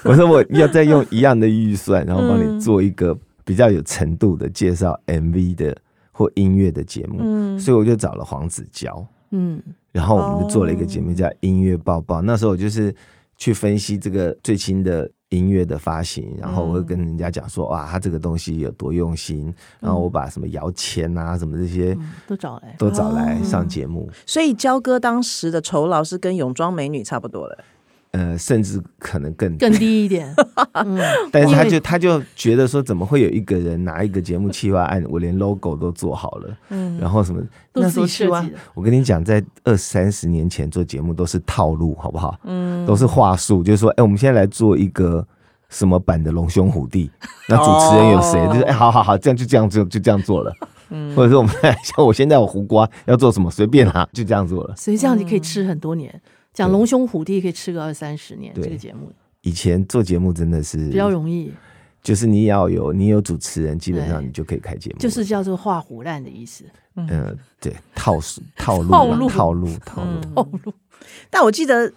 [0.05, 5.77] 我说：“我要再用一样的预算，然后帮你做一个。”比较有程度的介绍 MV 的
[6.11, 12.19] 或音乐的节目，嗯，所以我就找了黄子佼，嗯，然后我们就做了一个节目叫《音乐报报》。
[12.21, 12.93] 那时候我就是
[13.37, 24.09] 去分析这个最新的音乐的发行，然后我会跟人家讲说，哇，他这个东西有多用心，然后我把什么摇钱啊，什么这些都找来，都找来上节目。
[24.25, 27.63] 所以焦哥当时的酬劳是跟泳装美女差不多的。
[28.15, 30.33] 呃，甚至可能更更低一点，
[30.71, 30.97] 嗯，
[31.33, 37.41] 但是他就他就觉得说，怎么会有一个人拿一个节目企划案，我连 logo 都做好了，嗯，然后什么
[37.73, 38.57] 都是自己设计的。
[38.73, 42.39] 我跟你讲，在二三十年前做节目都是套路，好不好？
[42.45, 45.27] 嗯，都是话术，就是说，哎，我们现在来做一个
[45.67, 47.11] 什么版的龙兄虎弟，
[47.49, 48.47] 那主持人有谁？
[48.47, 50.53] 就是哎，好好好，这样就这样就就这样做了，
[50.89, 56.21] 嗯，或者说我们 像我现在我胡瓜要做什么，随便啊，就这样做了，所以这样你可以吃很多年。
[56.55, 59.11] 讲龙兄虎弟可以吃个二三十年，这个节目。
[59.41, 61.51] 以前做节目真的是比较容易，
[62.01, 66.63] 就是你要有你有主持人，基本上你就可以开节目，就是叫做画虎烂的意思。
[66.95, 68.17] 嗯，对，套
[68.55, 69.29] 套路套路。
[69.29, 70.21] 套路套路。
[70.33, 70.73] 套路。
[71.29, 71.91] 但我记得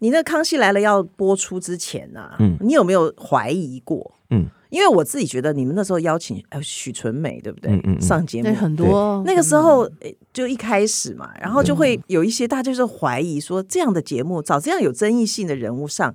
[0.00, 4.12] 你那《康熙来了》要播出之前啊，嗯，你有没有怀疑过？
[4.30, 4.46] 嗯。
[4.70, 7.72] 因为我自己觉得你们那时候邀请呃许纯美对不对？
[7.72, 9.88] 嗯嗯嗯上节目很多那个时候
[10.32, 16.14] 就一开始嘛，然后就会有一些大家就是怀疑说，这样的节目找这样有争议性的人物上，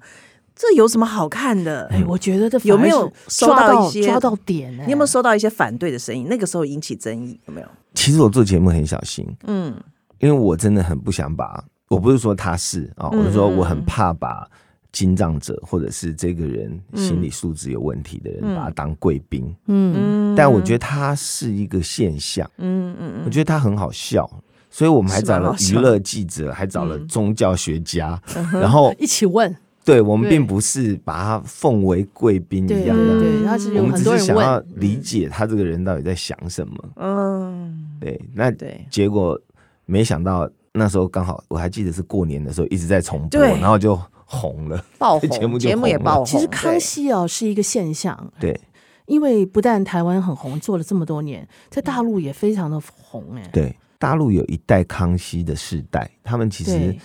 [0.56, 1.88] 这有什么好看的？
[1.92, 4.74] 哎，我觉得这有没有收到一些抓到点？
[4.86, 6.28] 你有没有收到一些反对的声音？
[6.30, 7.68] 那个时候引起争议有没有？
[7.94, 9.76] 其实我做节目很小心，嗯，
[10.20, 14.50] 因为我真的很不想把，我不是说他是啊，我是说我很怕把。
[14.96, 19.54] 精障者，或者是这个人心理素质有问题的人，嗯、把他当贵宾。
[19.68, 22.50] 嗯，但我觉得他是一个现象。
[22.60, 24.26] 嗯嗯，我觉得他很好笑，
[24.70, 29.54] 所以我们还找了娱乐记者，还找了宗教学家，嗯、然后一起问。
[29.84, 36.74] 对，我们并不是把他奉为贵宾一样的，对，他是有我们只是想要理解他这个人到底在想什么。
[36.96, 39.38] 嗯，对，那对，结果
[39.86, 44.00] 没想到那时候刚好我还记得是过年的时候一直在重播，然后就。
[44.26, 46.26] 红了，爆红， 节目节目也爆红。
[46.26, 48.60] 其实康熙哦是一个现象，对，
[49.06, 53.50] 因为不但台湾很红，做了这么多年，在大陆也非常的红哎。
[53.54, 56.96] 对，大陆有一代康熙的世代，他们其实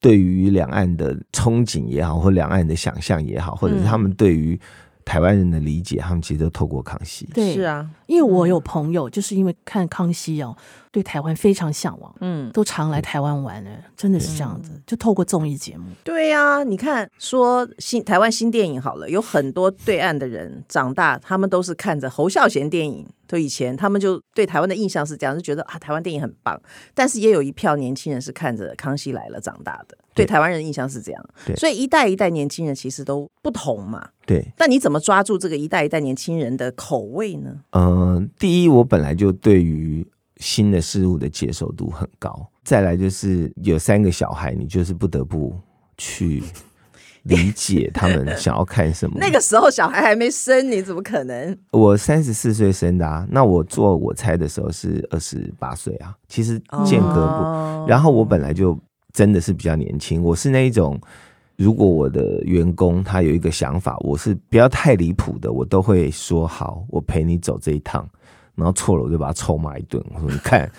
[0.00, 4.60] 对于两岸的憧憬也好，或两岸的想象也好，或者是他们对于。
[5.04, 7.24] 台湾人的理解，他们其实都透过康熙。
[7.32, 10.56] 对，是啊，因为我有朋友，就是因为看康熙哦，
[10.90, 15.84] 对台湾非常向往，嗯，都常来台湾玩呢，真的是这样子，就透过综艺节目。
[16.02, 23.06] 对呀，你看说新台湾新电影好了，有很多对岸的人长大，他们都是看着侯孝贤电影。
[23.28, 26.58] 就以前他们就对台湾的印象是这样，就觉得啊台湾电影很棒，
[26.94, 31.22] 但是也有一票年轻人是看着《康熙来了》长大的，对，台湾人的印象是这样。
[31.44, 34.08] 对，所以一代一代年轻人其实都不同嘛。
[34.24, 37.54] 对，那你怎么抓住这个一代一代年轻人的口味呢？
[37.72, 40.06] 嗯、呃，第一，我本来就对于
[40.36, 45.58] 新的事物的接受度很高，再来就是有三个小孩，你就是不得不
[45.96, 46.42] 去。
[47.24, 49.18] 理解他们 想要看什么。
[49.18, 51.58] 那个时候小孩还没生，你怎么可能？
[51.72, 57.20] 我三十四岁生的啊，那我做我猜的时候是二十八岁啊，其实间隔不。
[57.20, 58.78] 哦、然后我本来就
[59.12, 60.98] 真的是比较年轻，我是那一种，
[61.58, 68.08] 如果我的员工他有一个想法，我是不要太离谱的，我都会说好，我陪你走这一趟。
[68.54, 70.02] 然后错了，我就把他臭骂一顿。
[70.14, 70.70] 我说你看，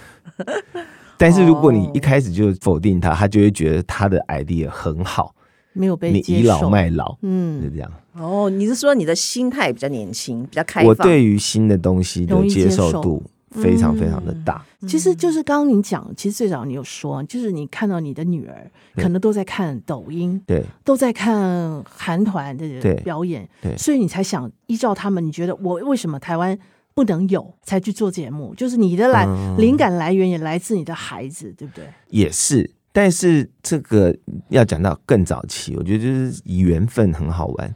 [1.18, 5.36] 但是如果你一开始就否定他，他就会觉得他的 idea 很好。
[5.74, 7.92] 没有被你倚老卖老，嗯，就这样。
[8.14, 10.88] 哦，你是说你的心态比较年轻，比较开放？
[10.90, 14.64] 我对于新的东西的接受度非常非常的大。
[14.82, 26.58] 嗯、其实就是刚刚你讲，其实最早你有说，就是你看到你的女儿可能都在看抖音，对，都在看韩团的表演，对，对，所以你才想依照他们，你觉得我为什么台湾
[26.94, 28.54] 不能有，才去做节目？
[28.56, 31.86] 就是你的来、嗯、灵感来源也来自你的孩子，对不对？
[32.10, 34.16] 也是，但是这个
[34.50, 37.76] 要讲到更早期，我觉得就是缘分很好玩。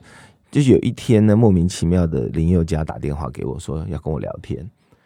[0.52, 4.64] 就是有一天呢，莫名其妙的林宥嘉打电话给我说要跟我聊天，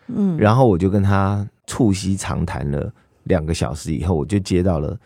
[0.07, 2.91] 嗯，然后我就跟他促膝长谈了
[3.23, 4.99] 两个小时以后，我就接到了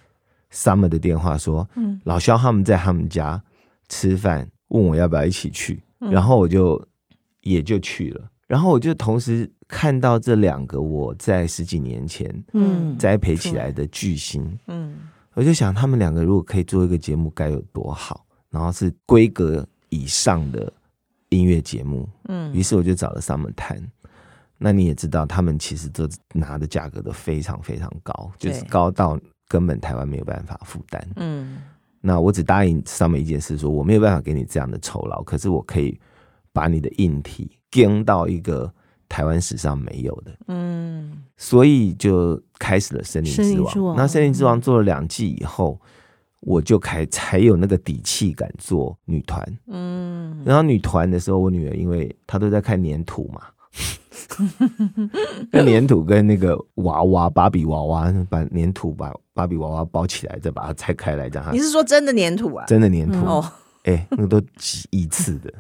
[0.52, 3.42] Summer 的电话说，嗯，老肖他们在他们家
[3.90, 6.82] 吃饭，问我要不要一起去，然后我就
[7.42, 12.98] 也就去了，然后我就同时看到这两个我在十几年前嗯。
[12.98, 14.98] 栽培起来的巨星，嗯，
[15.34, 19.68] 我就想他们两个如果可以做一个节目该有多好，然后是规格。
[19.94, 20.72] 以上的
[21.28, 23.78] 音乐节目，嗯，于是我就找了 Summer 谈。
[24.64, 31.06] 那你也知道，他们其实都拿的价格都非常非常高，就是高到根本台湾没有办法负担。
[31.16, 31.64] 嗯，
[32.00, 36.00] 那我只答应上面一件事，说我没有办法给你这样的酬劳，可是我可以
[36.54, 38.72] 把你的硬体跟到一个
[39.10, 40.32] 台湾史上没有的。
[40.48, 43.96] 嗯，所以就开始了《森林之王》。
[43.98, 45.80] 那《森林之王》做了两季以后。
[46.44, 53.44] 我就开才有那个底气敢做女团，嗯，然后女团的时候，我女儿因为她都在看粘土嘛，
[55.52, 61.50] 那粘土跟那个娃娃芭比娃娃，把粘土把芭比娃娃包起来，再把它拆开来，这样。
[61.54, 62.66] 你是说真的粘土啊？
[62.66, 63.52] 真的粘土哦，
[63.84, 65.54] 哎、欸，那个都几亿次的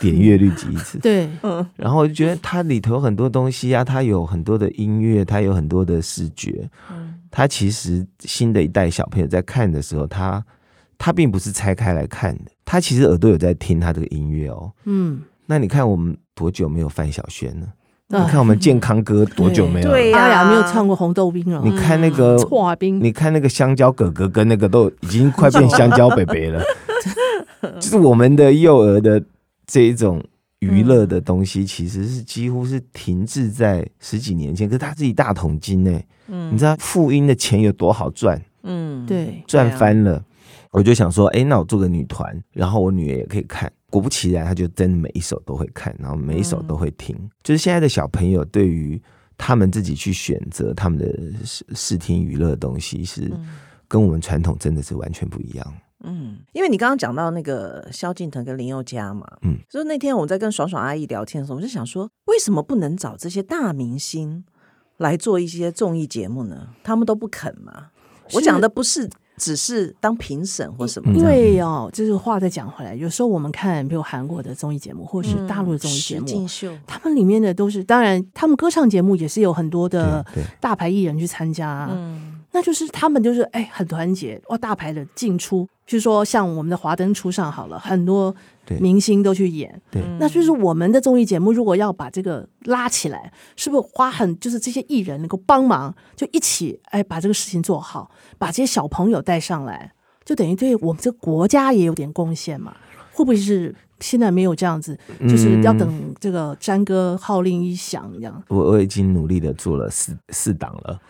[0.00, 1.66] 点阅率几亿次，对，嗯。
[1.76, 7.14] 然后我就觉得它里头很多东西啊，它有很多的音乐，它有很多的视觉，嗯。
[7.30, 10.44] 它其实新的一代小朋友在看的时候，他
[10.98, 14.72] 他并不是拆开来看的，他其实耳朵有在听他这个音乐哦。
[14.84, 17.66] 嗯，那你看我们多久没有范晓萱了？
[18.08, 19.90] 你看我们健康歌多久没有？
[19.90, 21.60] 对呀，没有唱过红豆冰了。
[21.62, 26.64] 你看那个剉冰，你看那个香蕉哥哥跟那个都已经快变香蕉伯伯了。
[27.78, 29.22] 就是我们的幼儿的
[29.66, 30.24] 这一种
[30.60, 36.00] 娱乐的东西，其实是几乎是停滞在十几年前，可是他自己大桶金呢。
[36.28, 38.40] 嗯，你知道复音的钱有多好赚？
[38.62, 40.24] 嗯，对，赚翻了。
[40.72, 43.70] 我就想说，哎、欸，那我做个女团，然后我女儿也可以看。
[43.90, 47.14] 果不其然，他就真的每一首都会看，然后每一首都会听。
[47.16, 49.00] 嗯、就是现在的小朋友，对于
[49.36, 53.30] 他们自己去选择他们的视视听娱乐的东西，是
[53.88, 55.74] 跟我们传统真的是完全不一样。
[56.04, 64.44] 嗯，因为你刚刚讲到那个萧敬腾跟林宥嘉嘛，嗯，所以那天我在跟爽爽阿姨聊天的时候，我就想说，为什么不能找这些大明星？
[64.98, 67.86] 来做一些综艺节目呢，他们都不肯嘛。
[68.34, 69.08] 我讲的不是
[69.40, 76.46] 只是当评审或什么，因为哦，就是话再讲回来，有时候我们看，比如韩国的综艺节目，或是大陆的综艺节目，
[76.86, 80.24] 他们里面的都是，当然他们歌唱节目也是有很多的
[80.60, 88.34] 大牌艺人去参加，嗯，那就是他们就是哎很团结哇，大牌的进出，譬如说像我们的华灯初上好了，很多。
[88.78, 99.92] 明星都去演，对，那就是我们的综艺节目，如果要把这个拉起来，是不是花很就是这些艺人能够帮忙，就一起哎把这个事情做好，把这些小朋友带上来，
[100.24, 102.76] 就等于对我们这个国家也有点贡献嘛？
[103.12, 103.74] 会不会是？
[104.00, 108.42] 现在没有这样子，就是要等这个詹哥号令一响这样。
[108.48, 111.00] 我我已经努力的做了四四档了。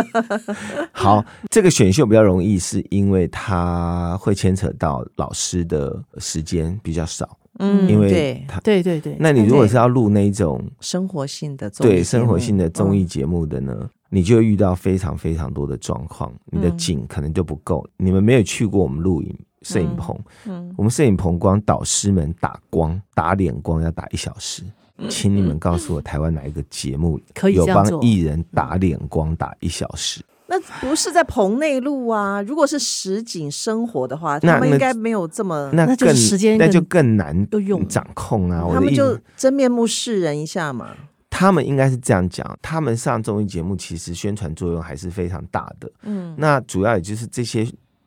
[0.92, 7.36] 好，这个选秀比较容易，是因为它会牵扯到老师的时间比较少。
[7.58, 9.16] 嗯，因为他对对对。
[9.18, 17.82] 那你如果是要录那一种生活性的对生活性的综艺节目的呢，嗯、你就会遇到非常非常多的状况，你的景可能就不够。
[17.96, 19.34] 嗯、你们没有去过我们录影。
[19.66, 24.62] 摄影棚，嗯，我们摄影棚光导师们打光打脸光要打一小时，
[25.08, 30.22] 请你们告诉我台湾哪一个节目可以有帮艺人打脸光打一小时？
[30.46, 32.40] 那不是在棚内录啊？
[32.42, 38.64] 如果是实景生活的话，他们应该没有这么那更时间那就更难用掌控啊。
[38.72, 40.90] 他们就真面目示人一下嘛。
[41.28, 45.90] 他们应该是这样讲，他们上综艺节目其实宣传作用还是非常大的。
[46.02, 47.66] 嗯，那主要也就是这些。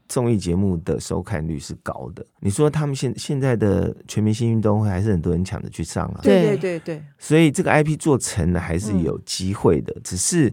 [0.10, 6.20] 综艺节目的收看率是高的，你说他们现现在的全明星运动会还是很多人抢着去上啊？
[6.24, 10.52] 对对对对，所以这个 IP 做成了还是有机会的，嗯、只是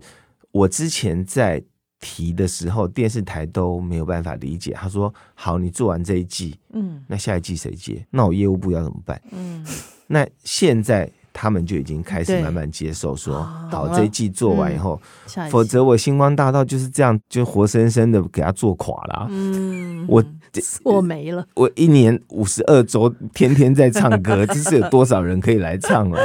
[0.53, 1.61] 我之前在
[1.99, 4.73] 提的时候，电视台都没有办法理解。
[4.73, 8.07] 他说：“好，你做完这一季，嗯，那下一季谁接？
[8.11, 9.21] 那我业务部要怎么办？
[9.33, 9.67] 嗯，
[10.07, 14.99] 那现在。”他们就已经开始慢慢接受说，说好这一季做完以后，
[15.37, 19.27] 嗯、否则我星光大道就是这样，就活生生的给他做垮了。
[19.29, 20.25] 嗯，我
[20.83, 21.47] 我没了。
[21.55, 26.19] 我一年五十二周，天天在唱歌，这是有多少人可以来唱了？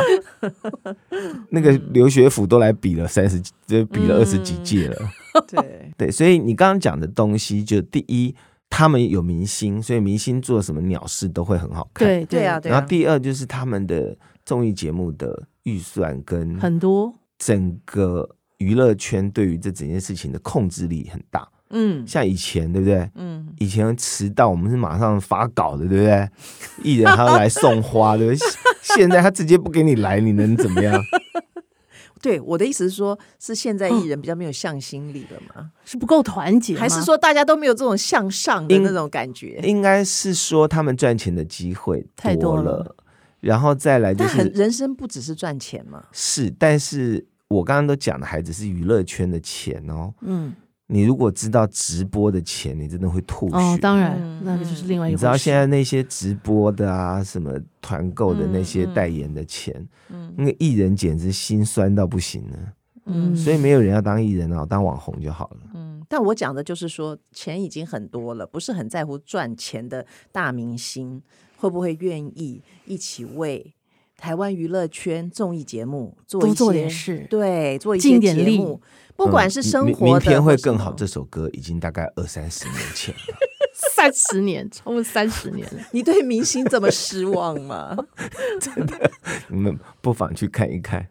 [1.52, 4.96] 那个刘学府都来比了三十，就比了二十几届了。
[5.36, 8.34] 嗯、对对，所以你刚刚讲的东西，就第一，
[8.70, 12.08] 他们有明星，所以明星做什么鸟事都会很好看。
[12.08, 14.16] 对对啊，然后第二就是他们的
[14.46, 21.48] 综艺节目的预算跟很多，整个娱乐圈对于这整件事情的控制力很大。
[21.74, 23.10] 嗯，像以前对不对？
[23.16, 26.30] 嗯，以前迟到我们是马上发稿的，对不对？
[26.84, 28.48] 艺人还要来送花， 对不对？
[28.82, 31.02] 现在他直接不给你来，你能怎么样？
[32.22, 35.72] 对，我的意思是说，是现在艺人比较没有向心力了吗？
[35.86, 39.60] 是不够团结，还是说大家都没有这种向上的那种感觉？
[39.64, 42.96] 应，应该是说他们赚钱的机会太多了，
[43.42, 46.06] 然后再来就是人生不只是赚钱嘛。
[46.14, 50.14] 是，但是我刚刚都讲的孩子是娱乐圈的钱哦。
[50.22, 50.56] 嗯。
[50.94, 53.56] 你如果知道直播的钱，你真的会吐血。
[53.56, 55.16] 哦，当然，那个就是另外一回事。
[55.16, 59.74] 你知道现在那些直播的啊，什么团购的那些代言的钱，
[60.10, 62.58] 嗯，那个艺人简直心酸到不行了。
[63.06, 65.62] 嗯，所以没有人要当艺人啊，当网红就好了。
[65.74, 71.22] 嗯，但我讲的就是说，钱已经很多了，不是很在乎赚钱的大明星
[71.62, 73.76] 会不会愿意一起为
[74.18, 78.82] 台湾娱乐圈综艺节目做一些做点事，对，做一些节目。
[79.16, 80.92] 不管是生活的、嗯，明天会更好。
[80.92, 83.38] 这首歌已经大概二三十年前了，
[83.94, 85.84] 三十年，差不多三十年了。
[85.94, 87.96] 你对明星这么失望吗？
[88.60, 89.12] 真的，
[89.50, 91.08] 你们不妨去看一看，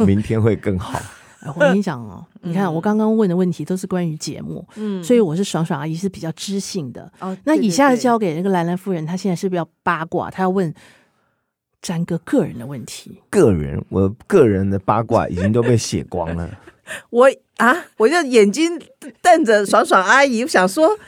[0.00, 1.00] 明天会更好。
[1.54, 7.10] 我跟你讲哦，你看我刚刚问的问题都是关于节目，嗯，所以我是爽爽阿姨是比较知性的。
[7.20, 10.30] 哦，那以下是交给那个兰兰夫人，她现在是不是要八卦？
[10.30, 10.72] 她要问
[11.82, 13.20] 詹哥个人的问题。
[13.28, 16.50] 个人，我个人的八卦已经都被写光了。
[17.10, 18.80] 我啊，我就眼睛
[19.22, 20.98] 瞪着爽爽阿姨，我想说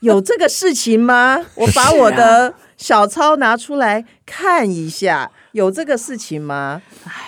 [0.00, 1.38] 有这个事情吗？
[1.54, 6.82] 我把我的小抄拿出来看一下，有这个事情吗？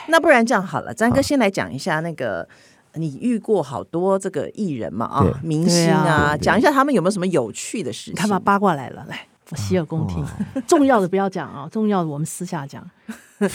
[0.08, 2.46] 那不然这样好了，詹哥先来讲一下那个
[2.94, 8.14] 你遇过好多这个艺人嘛啊，明星啊，讲一下他们有没有什么有趣的事情？
[8.16, 10.24] 看吧八卦来了，来，我洗耳恭听。
[10.66, 12.88] 重要的不要讲啊，重要的我们私下讲。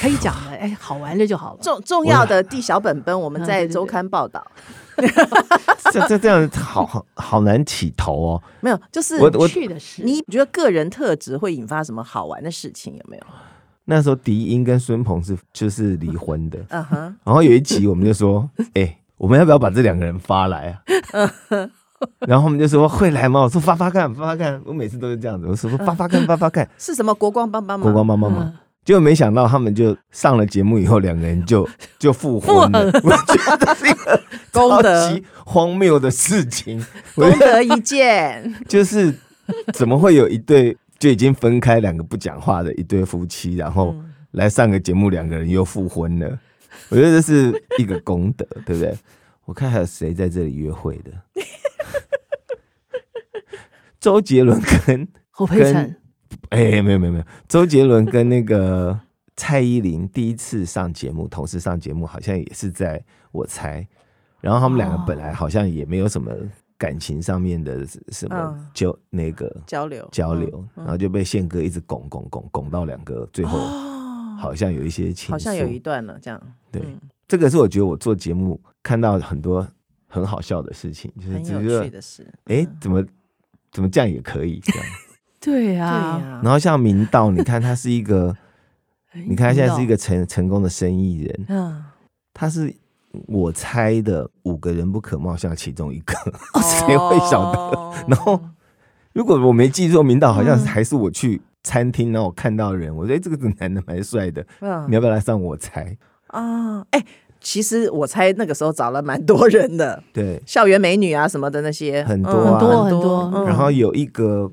[0.01, 1.59] 可以讲的， 哎，好玩的就好了。
[1.61, 4.45] 重重要的递小本本，我们在周刊报道。
[5.91, 8.43] 这这这样好好好难起头哦。
[8.59, 12.93] 没有，就是我我去的是，你觉得个人特质会引发什么好玩的事情？
[12.95, 13.24] 有没有？
[13.90, 17.16] 那时候迪英跟孙鹏是就是离婚的，嗯哼。
[17.24, 20.70] 然后有一集我们就说， 哎，我们要不要把这两个人发来
[21.12, 21.32] 啊？
[22.28, 23.42] 然后我们就说会来吗？
[23.42, 24.62] 我说发发看，发发看。
[24.64, 26.70] 我每次都是这样子，我说发发看，发发看。
[26.78, 27.12] 是什么？
[27.16, 27.84] 国光帮帮忙？
[27.84, 28.54] 国光帮帮忙。
[28.86, 31.68] 就没想到他们就上了节目以后，两个人就
[31.98, 32.86] 就复婚了。
[33.04, 34.22] 我觉得是一个
[34.54, 36.86] 超级荒谬的事情，
[37.16, 38.56] 功德一件。
[38.68, 39.14] 就是
[39.74, 43.95] 怎么会有一对就已经分开两个不讲话的一对夫妻，然后
[44.32, 46.39] 来上个节目，两个人又复婚了？
[46.89, 48.95] 我觉得这是一个功德，对不对？
[49.45, 51.12] 我看还有谁在这里约会的？
[54.00, 55.95] 周杰伦跟侯佩岑。
[56.50, 59.00] 哎、欸，没有没有没有，周杰伦跟那个
[59.36, 63.88] 蔡依林第一次上节目，同时上节目，好像也是在我猜，
[64.41, 66.32] 然后他们两个本来好像也没有什么
[66.80, 70.07] 感情上面的什么就那个交流。
[70.11, 73.59] 交流，然后就被宪哥一直拱拱拱拱到两个最后
[74.38, 76.41] 好像有一些情，好像有一段了这样。
[76.71, 76.82] 对，
[77.27, 79.67] 这个是我觉得我做节目看到很多
[80.07, 82.25] 很好笑的事情，就是很有趣的事。
[82.45, 83.05] 哎，怎么
[83.71, 84.86] 怎么这样也可以这样。
[85.41, 88.36] 对呀，然后像明道，你看他是一个，
[89.13, 91.84] 你看他现在是一个成成功的生意人，嗯，
[92.34, 92.73] 他是
[93.28, 96.14] 我猜的五个人不可貌相其中一个，
[96.62, 98.05] 谁会晓得？
[98.07, 98.39] 然后
[99.14, 104.45] 如果我没记错，明道好像还是我去餐厅，然后我看到人，我觉得这个男的蛮帅的，
[104.88, 105.97] 你要不要来上我猜？
[106.28, 106.86] 啊？
[106.91, 107.03] 哎，
[107.39, 114.51] 其实我猜那个时候找了蛮多人的，对，校园美女啊什么的那些很多很多很多，然后有一个。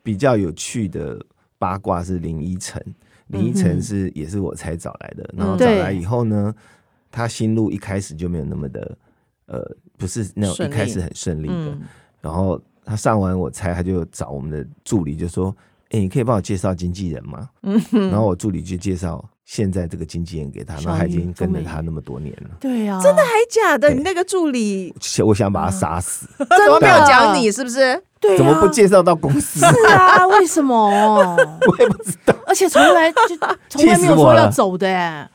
[0.00, 1.20] 比较有趣的
[1.58, 2.82] 八卦是林依晨，
[3.26, 6.54] 林依晨是也是我猜找来的，然后找来以后呢，
[7.18, 8.96] 他心路一开始就没有那么的
[9.46, 11.76] 呃，不是那种一开始很顺利的，
[12.20, 15.54] 然后他上完我猜他就找我们的助理就说，
[15.90, 17.48] 哎，你可以帮我介绍经纪人吗？
[17.90, 23.90] 然后我助理就介绍现在这个经纪人给他，然后他已经跟了他那么多年了，对呀，真的还假的？
[23.92, 24.94] 你那个助理，
[25.24, 27.50] 我想把他杀死， 怎么没有讲你？
[27.50, 28.00] 是不是？
[28.20, 29.60] 对、啊，怎么不介绍到公司？
[29.60, 30.88] 是啊，为什么？
[31.66, 32.34] 我也不知道。
[32.46, 33.18] 而且从来就
[33.68, 35.28] 从来没有说要走的，哎，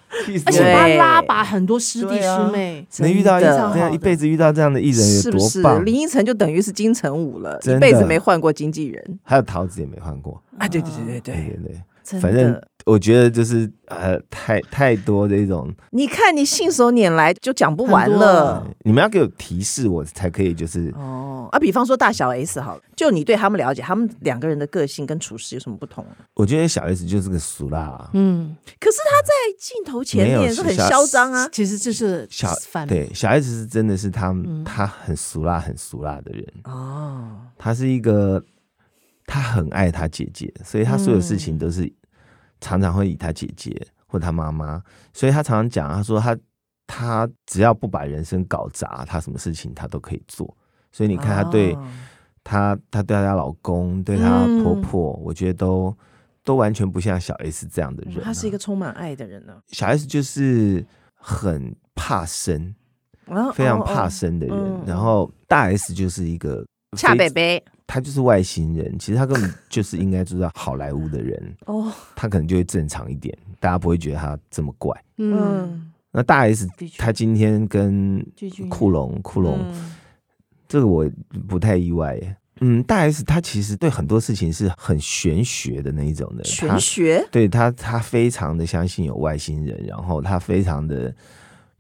[0.46, 5.50] 而且他拉拔很多师弟师妹，能遇到一这样一辈子遇到这样的艺人有多棒？
[5.50, 5.84] 是不是？
[5.84, 10.68] 林依晨就等于是金城武了，一辈子没换过经纪人，还有桃子也没换过啊！
[10.68, 11.82] 对对对对对对
[12.12, 12.62] 对，反正。
[12.86, 18.66] 我觉得就是呃，太太多这种，你看你信手拈来就讲不完了。
[18.84, 26.06] 你们要给我提示，我才可以就是哦啊，比方说大小 S 好了，就你对他们了解，他们两个人的个性跟处事有什么不同？
[26.34, 31.48] 我觉得小 S 就是个俗辣，啊嗯，可是他在镜头前面是很嚣张啊。
[31.52, 32.54] 其实就是小
[32.88, 38.44] 对小 S 是真的是他他很俗辣很俗辣的人哦，他是一个
[39.26, 41.92] 他很爱他姐姐，所以他所有事情都是。
[42.64, 46.38] 常常会以他姐姐或他妈妈，所以他常常讲，他说他
[46.88, 50.56] 他只要不把人生搞砸，他什么事情他都可以做。
[50.92, 51.78] 所以你看，他对
[52.44, 55.98] 他他对他老公对她婆婆，我觉得都
[56.44, 58.24] 都完全不像小 S 这样的人。
[58.24, 59.60] 他是一个充满爱的人呢。
[59.68, 60.86] 小 S 就是
[61.16, 62.74] 很怕生，
[63.54, 64.86] 非常怕生的人。
[64.86, 67.64] 然后大 S 就是一个恰北北。
[67.86, 74.96] 他就是外星人，其实他根本就是应该住在好莱坞的人 哦，他可能就会正常一点，大家不会觉得他这么怪。
[75.18, 76.68] 嗯，那大 S
[76.98, 78.26] 他今天跟
[78.70, 79.60] 库龙，库龙，
[80.68, 81.10] 这个我
[81.48, 82.36] 不太意外耶。
[82.62, 91.14] 嗯，大 S 他其实对很多事情是很玄学的那一种的，玄学，对他他非常的相信有外星人，然后他非常的。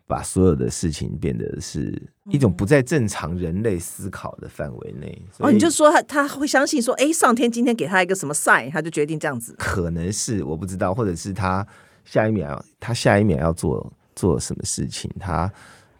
[0.05, 5.21] 把所有的事情变得是一种不在正常人类思考的范围内。
[5.39, 9.55] 哦，你就说他他会相信说，哎，上天今天给他一个什么 sign，他就决定这样子。
[9.57, 11.65] 可能是我不知道，或者是他
[12.03, 15.51] 下一秒他下一秒要做做什么事情，他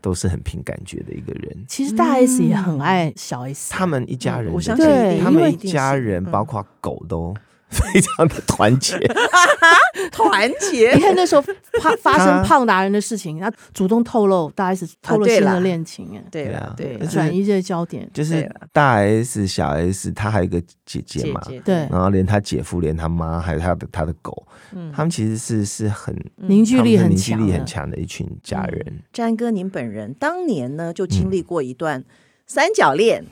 [0.01, 1.66] 都是很凭感觉的一个人。
[1.68, 4.86] 其实大 S 也很爱小 S，他们一家人，我相信
[5.24, 7.34] 他们一家人包括狗都。
[7.74, 8.98] 非常的团结，
[10.12, 10.94] 团结。
[10.94, 18.10] 你看那时候发 发生胖达人的事情，他主动透露大 S 透露新的恋情，哎，对啊，对，转移这个焦点。
[18.14, 24.46] 就是大 S、小 S，他还有一个姐姐嘛，对，然后连他姐夫、连他妈，还有他的他的狗，
[24.94, 29.00] 他们其实是是很凝聚力很强、凝聚力很强的一群家人。
[29.12, 32.04] 詹哥，您本人当年呢就经历过一段
[32.48, 33.24] 三角恋。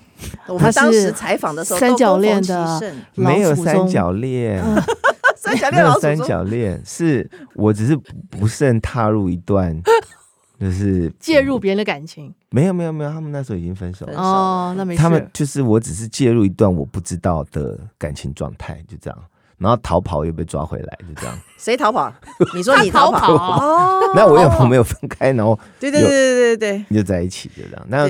[0.47, 4.63] 我们当时采访的时候，三角恋的没有三角恋，
[5.35, 7.97] 三角恋没有三角恋，是我只是
[8.29, 9.75] 不慎踏入一段，
[10.61, 12.31] 就是介入别人的感情。
[12.51, 14.15] 没有没有没有，他们那时候已经分手了。
[14.15, 15.01] 哦，那没事。
[15.01, 19.19] 他们就是我只是介入一段我不知道的感情状态，就这样。
[19.57, 21.35] 然后逃跑又被抓回来，就这样。
[21.57, 22.13] 谁逃跑？
[22.53, 23.33] 你说你逃跑？
[23.33, 27.85] 哦，那我也我没有分开，然后对对对对对对，就在一起，就这样。
[27.87, 28.07] 那。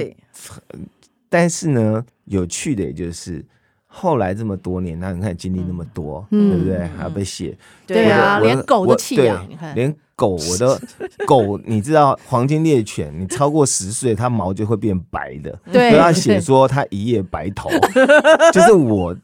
[1.29, 3.43] 但是呢，有趣的也就是
[3.87, 6.87] 后来这么多年，那你看经历那么多，嗯、对不对？
[6.97, 7.57] 还要被写，
[7.87, 10.77] 对啊，连狗都弃养，你看，连狗我都
[11.25, 17.69] 狗，你知道黄金猎犬，你超过十岁，它毛就会变白的，对，他写说它一夜白头，
[18.53, 19.15] 就是我。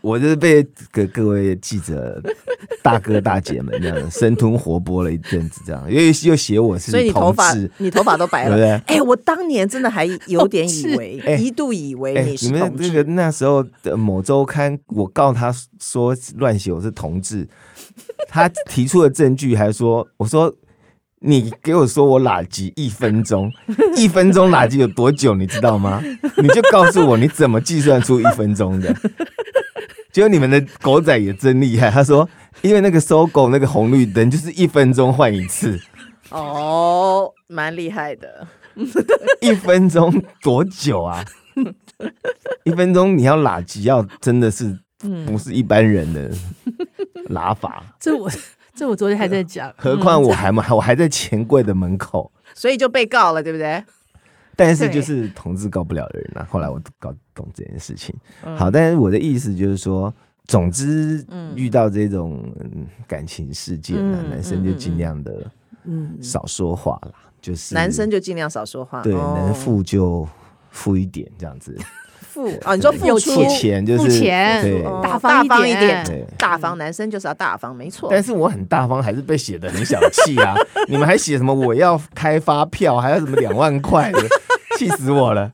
[0.00, 2.20] 我就是被各各位记者
[2.82, 8.70] 大哥大姐们这样生吞活剥了一阵子，这样因为又写我是同志，所以你头发你头发都白了，对不对？
[8.94, 17.46] 哎、欸，我当年真的还有点以为， 欸、一度以为你是你们那个那时候的某周刊，我告他说乱写我是同志，
[18.28, 20.54] 他提出的证据还说，我说
[21.20, 23.52] 你给我说我垃圾一分钟，
[23.96, 26.02] 一分钟垃圾有多久，你知道吗？
[26.38, 28.96] 你就告诉我你怎么计算出一分钟的。
[30.12, 32.28] 结果你们的狗仔也真厉害， 他说，
[32.62, 35.78] 因为那个搜狗那个红绿灯就是一分钟换一次，
[36.30, 38.46] 哦，蛮厉害的，
[39.40, 41.24] 一分钟多久啊？
[42.64, 44.78] 一分钟你要喇舌要真的是
[45.26, 46.30] 不是一般人的
[47.28, 47.82] 拉法？
[48.00, 48.30] 这我
[48.74, 53.84] 这我昨天还在讲，何况我还嘛我还在钱柜的门口，所以就被告了，对不对？
[54.60, 58.14] 但是就是同志告不了的人啊， 后来我搞懂这件事情。
[58.58, 60.12] 好，但是我的意思就是说，
[60.44, 62.44] 总之遇到这种
[63.08, 65.50] 感情事件呢，男生就尽量的
[66.20, 70.28] 少说话啦，就是男生就尽量少说话，对，能付就
[70.70, 71.74] 付一点这样子。
[72.30, 78.08] 付啊，你说付出钱就是钱，对，大方一点，对，大方，男生就是要大方，没错。
[78.08, 80.54] 但是我很大方，还是被写的很小气啊！
[80.88, 84.20] 你们还写什么我要开发票，还要什么两万块的？
[84.80, 85.52] 气死我了！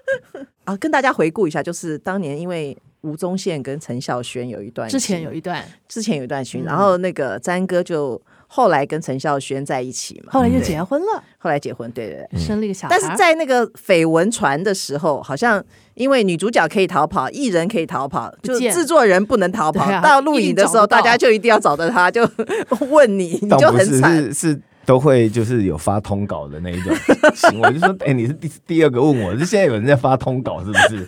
[0.64, 12.94] 啊，跟大家回顾一下，就是当年因为吴宗宪跟陈孝萱有一段，之前有一段，之前有一段群，然后那个詹哥就后来跟陈孝萱在一起嘛，后来就结婚了，后来结婚，对对对，生了一个小孩。
[12.94, 15.64] 但是在那个绯闻传的时候，好像
[15.94, 19.84] 因为女主角可以逃跑，艺人可以逃跑，就制作人不能逃跑。
[19.84, 22.28] 啊、到录影的时候，大家就一定要找到他，就
[22.90, 24.34] 问你，你就很惨。
[24.34, 26.96] 是都会就是有发通稿的那一种
[27.36, 31.06] 行为，就说哎、欸，你是第第二个问我，是现在有人在发通稿，是不是？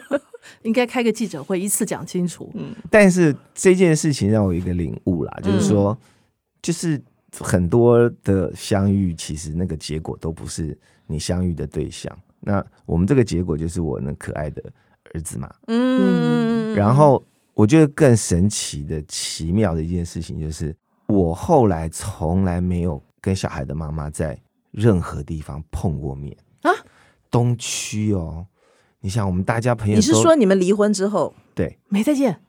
[0.64, 2.50] 应该开个记者会，一次讲清楚。
[2.52, 5.96] 嗯，但是这件事情让我有一个领悟啦，就是说，
[6.60, 7.00] 就是
[7.40, 12.14] 很多的相遇，其实那个结果都不是你相遇的对象。
[12.38, 14.62] 那我们这个结果就是我那可爱的
[15.14, 15.50] 儿子嘛。
[15.68, 17.24] 嗯，然后
[17.54, 20.76] 我觉得更神奇的、奇妙的一件事情，就是
[21.06, 24.38] 我后来从来没有跟小孩的妈妈在
[24.72, 26.70] 任何地方碰过面啊，
[27.30, 28.46] 东区哦。
[29.00, 32.40] 你想，我们大家朋友，你是说你们离婚之后，对，没再见，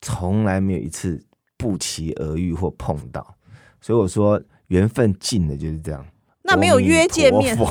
[0.00, 1.24] 从来没有一次
[1.56, 3.34] 不期而遇或碰到，
[3.80, 6.04] 所以我说缘分尽了就是这样。
[6.44, 7.64] 那没有约见面，那，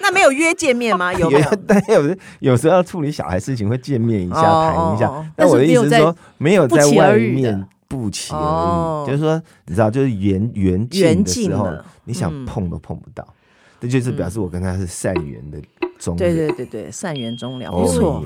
[0.00, 1.12] 那没有约见面吗？
[1.12, 1.56] 有 没有？
[1.68, 5.32] 但有有时候要处理小孩事情，会见面一下，谈一下。
[5.36, 11.72] 但我的意思是说，没有在外面不期而遇，就是说，你知道，就是缘缘尽的时候，
[12.04, 13.26] 你想碰都碰不到，
[13.80, 15.58] 这就是表示我跟他是善缘的。
[16.16, 18.24] 对对对对，善缘终了，没错。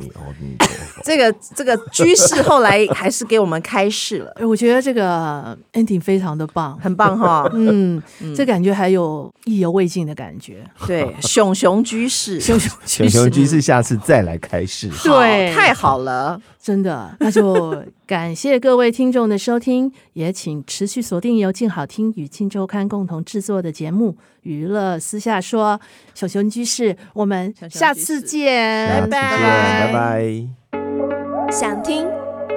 [1.02, 4.30] 这个这个居士后来还是给我们开示了。
[4.46, 7.48] 我觉得这个 ending 非常的棒，很棒哈。
[7.56, 8.02] 嗯，
[8.36, 10.62] 这感觉还有意犹未尽的感觉。
[10.86, 14.90] 对，熊熊居士，熊熊熊居士，下次再来开示。
[15.02, 17.16] 对，太好了，真的。
[17.20, 17.82] 那就
[18.12, 25.80] 感谢各位听众的收听，也请持续锁定由静好听与静周刊共同制作的节目《娱乐私下说》，
[26.14, 27.54] 小熊居士，我们。
[27.70, 31.50] 下次见，拜拜拜拜。
[31.50, 32.06] 想听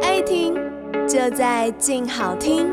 [0.02, 0.54] 爱听，
[1.08, 2.68] 就在静好听。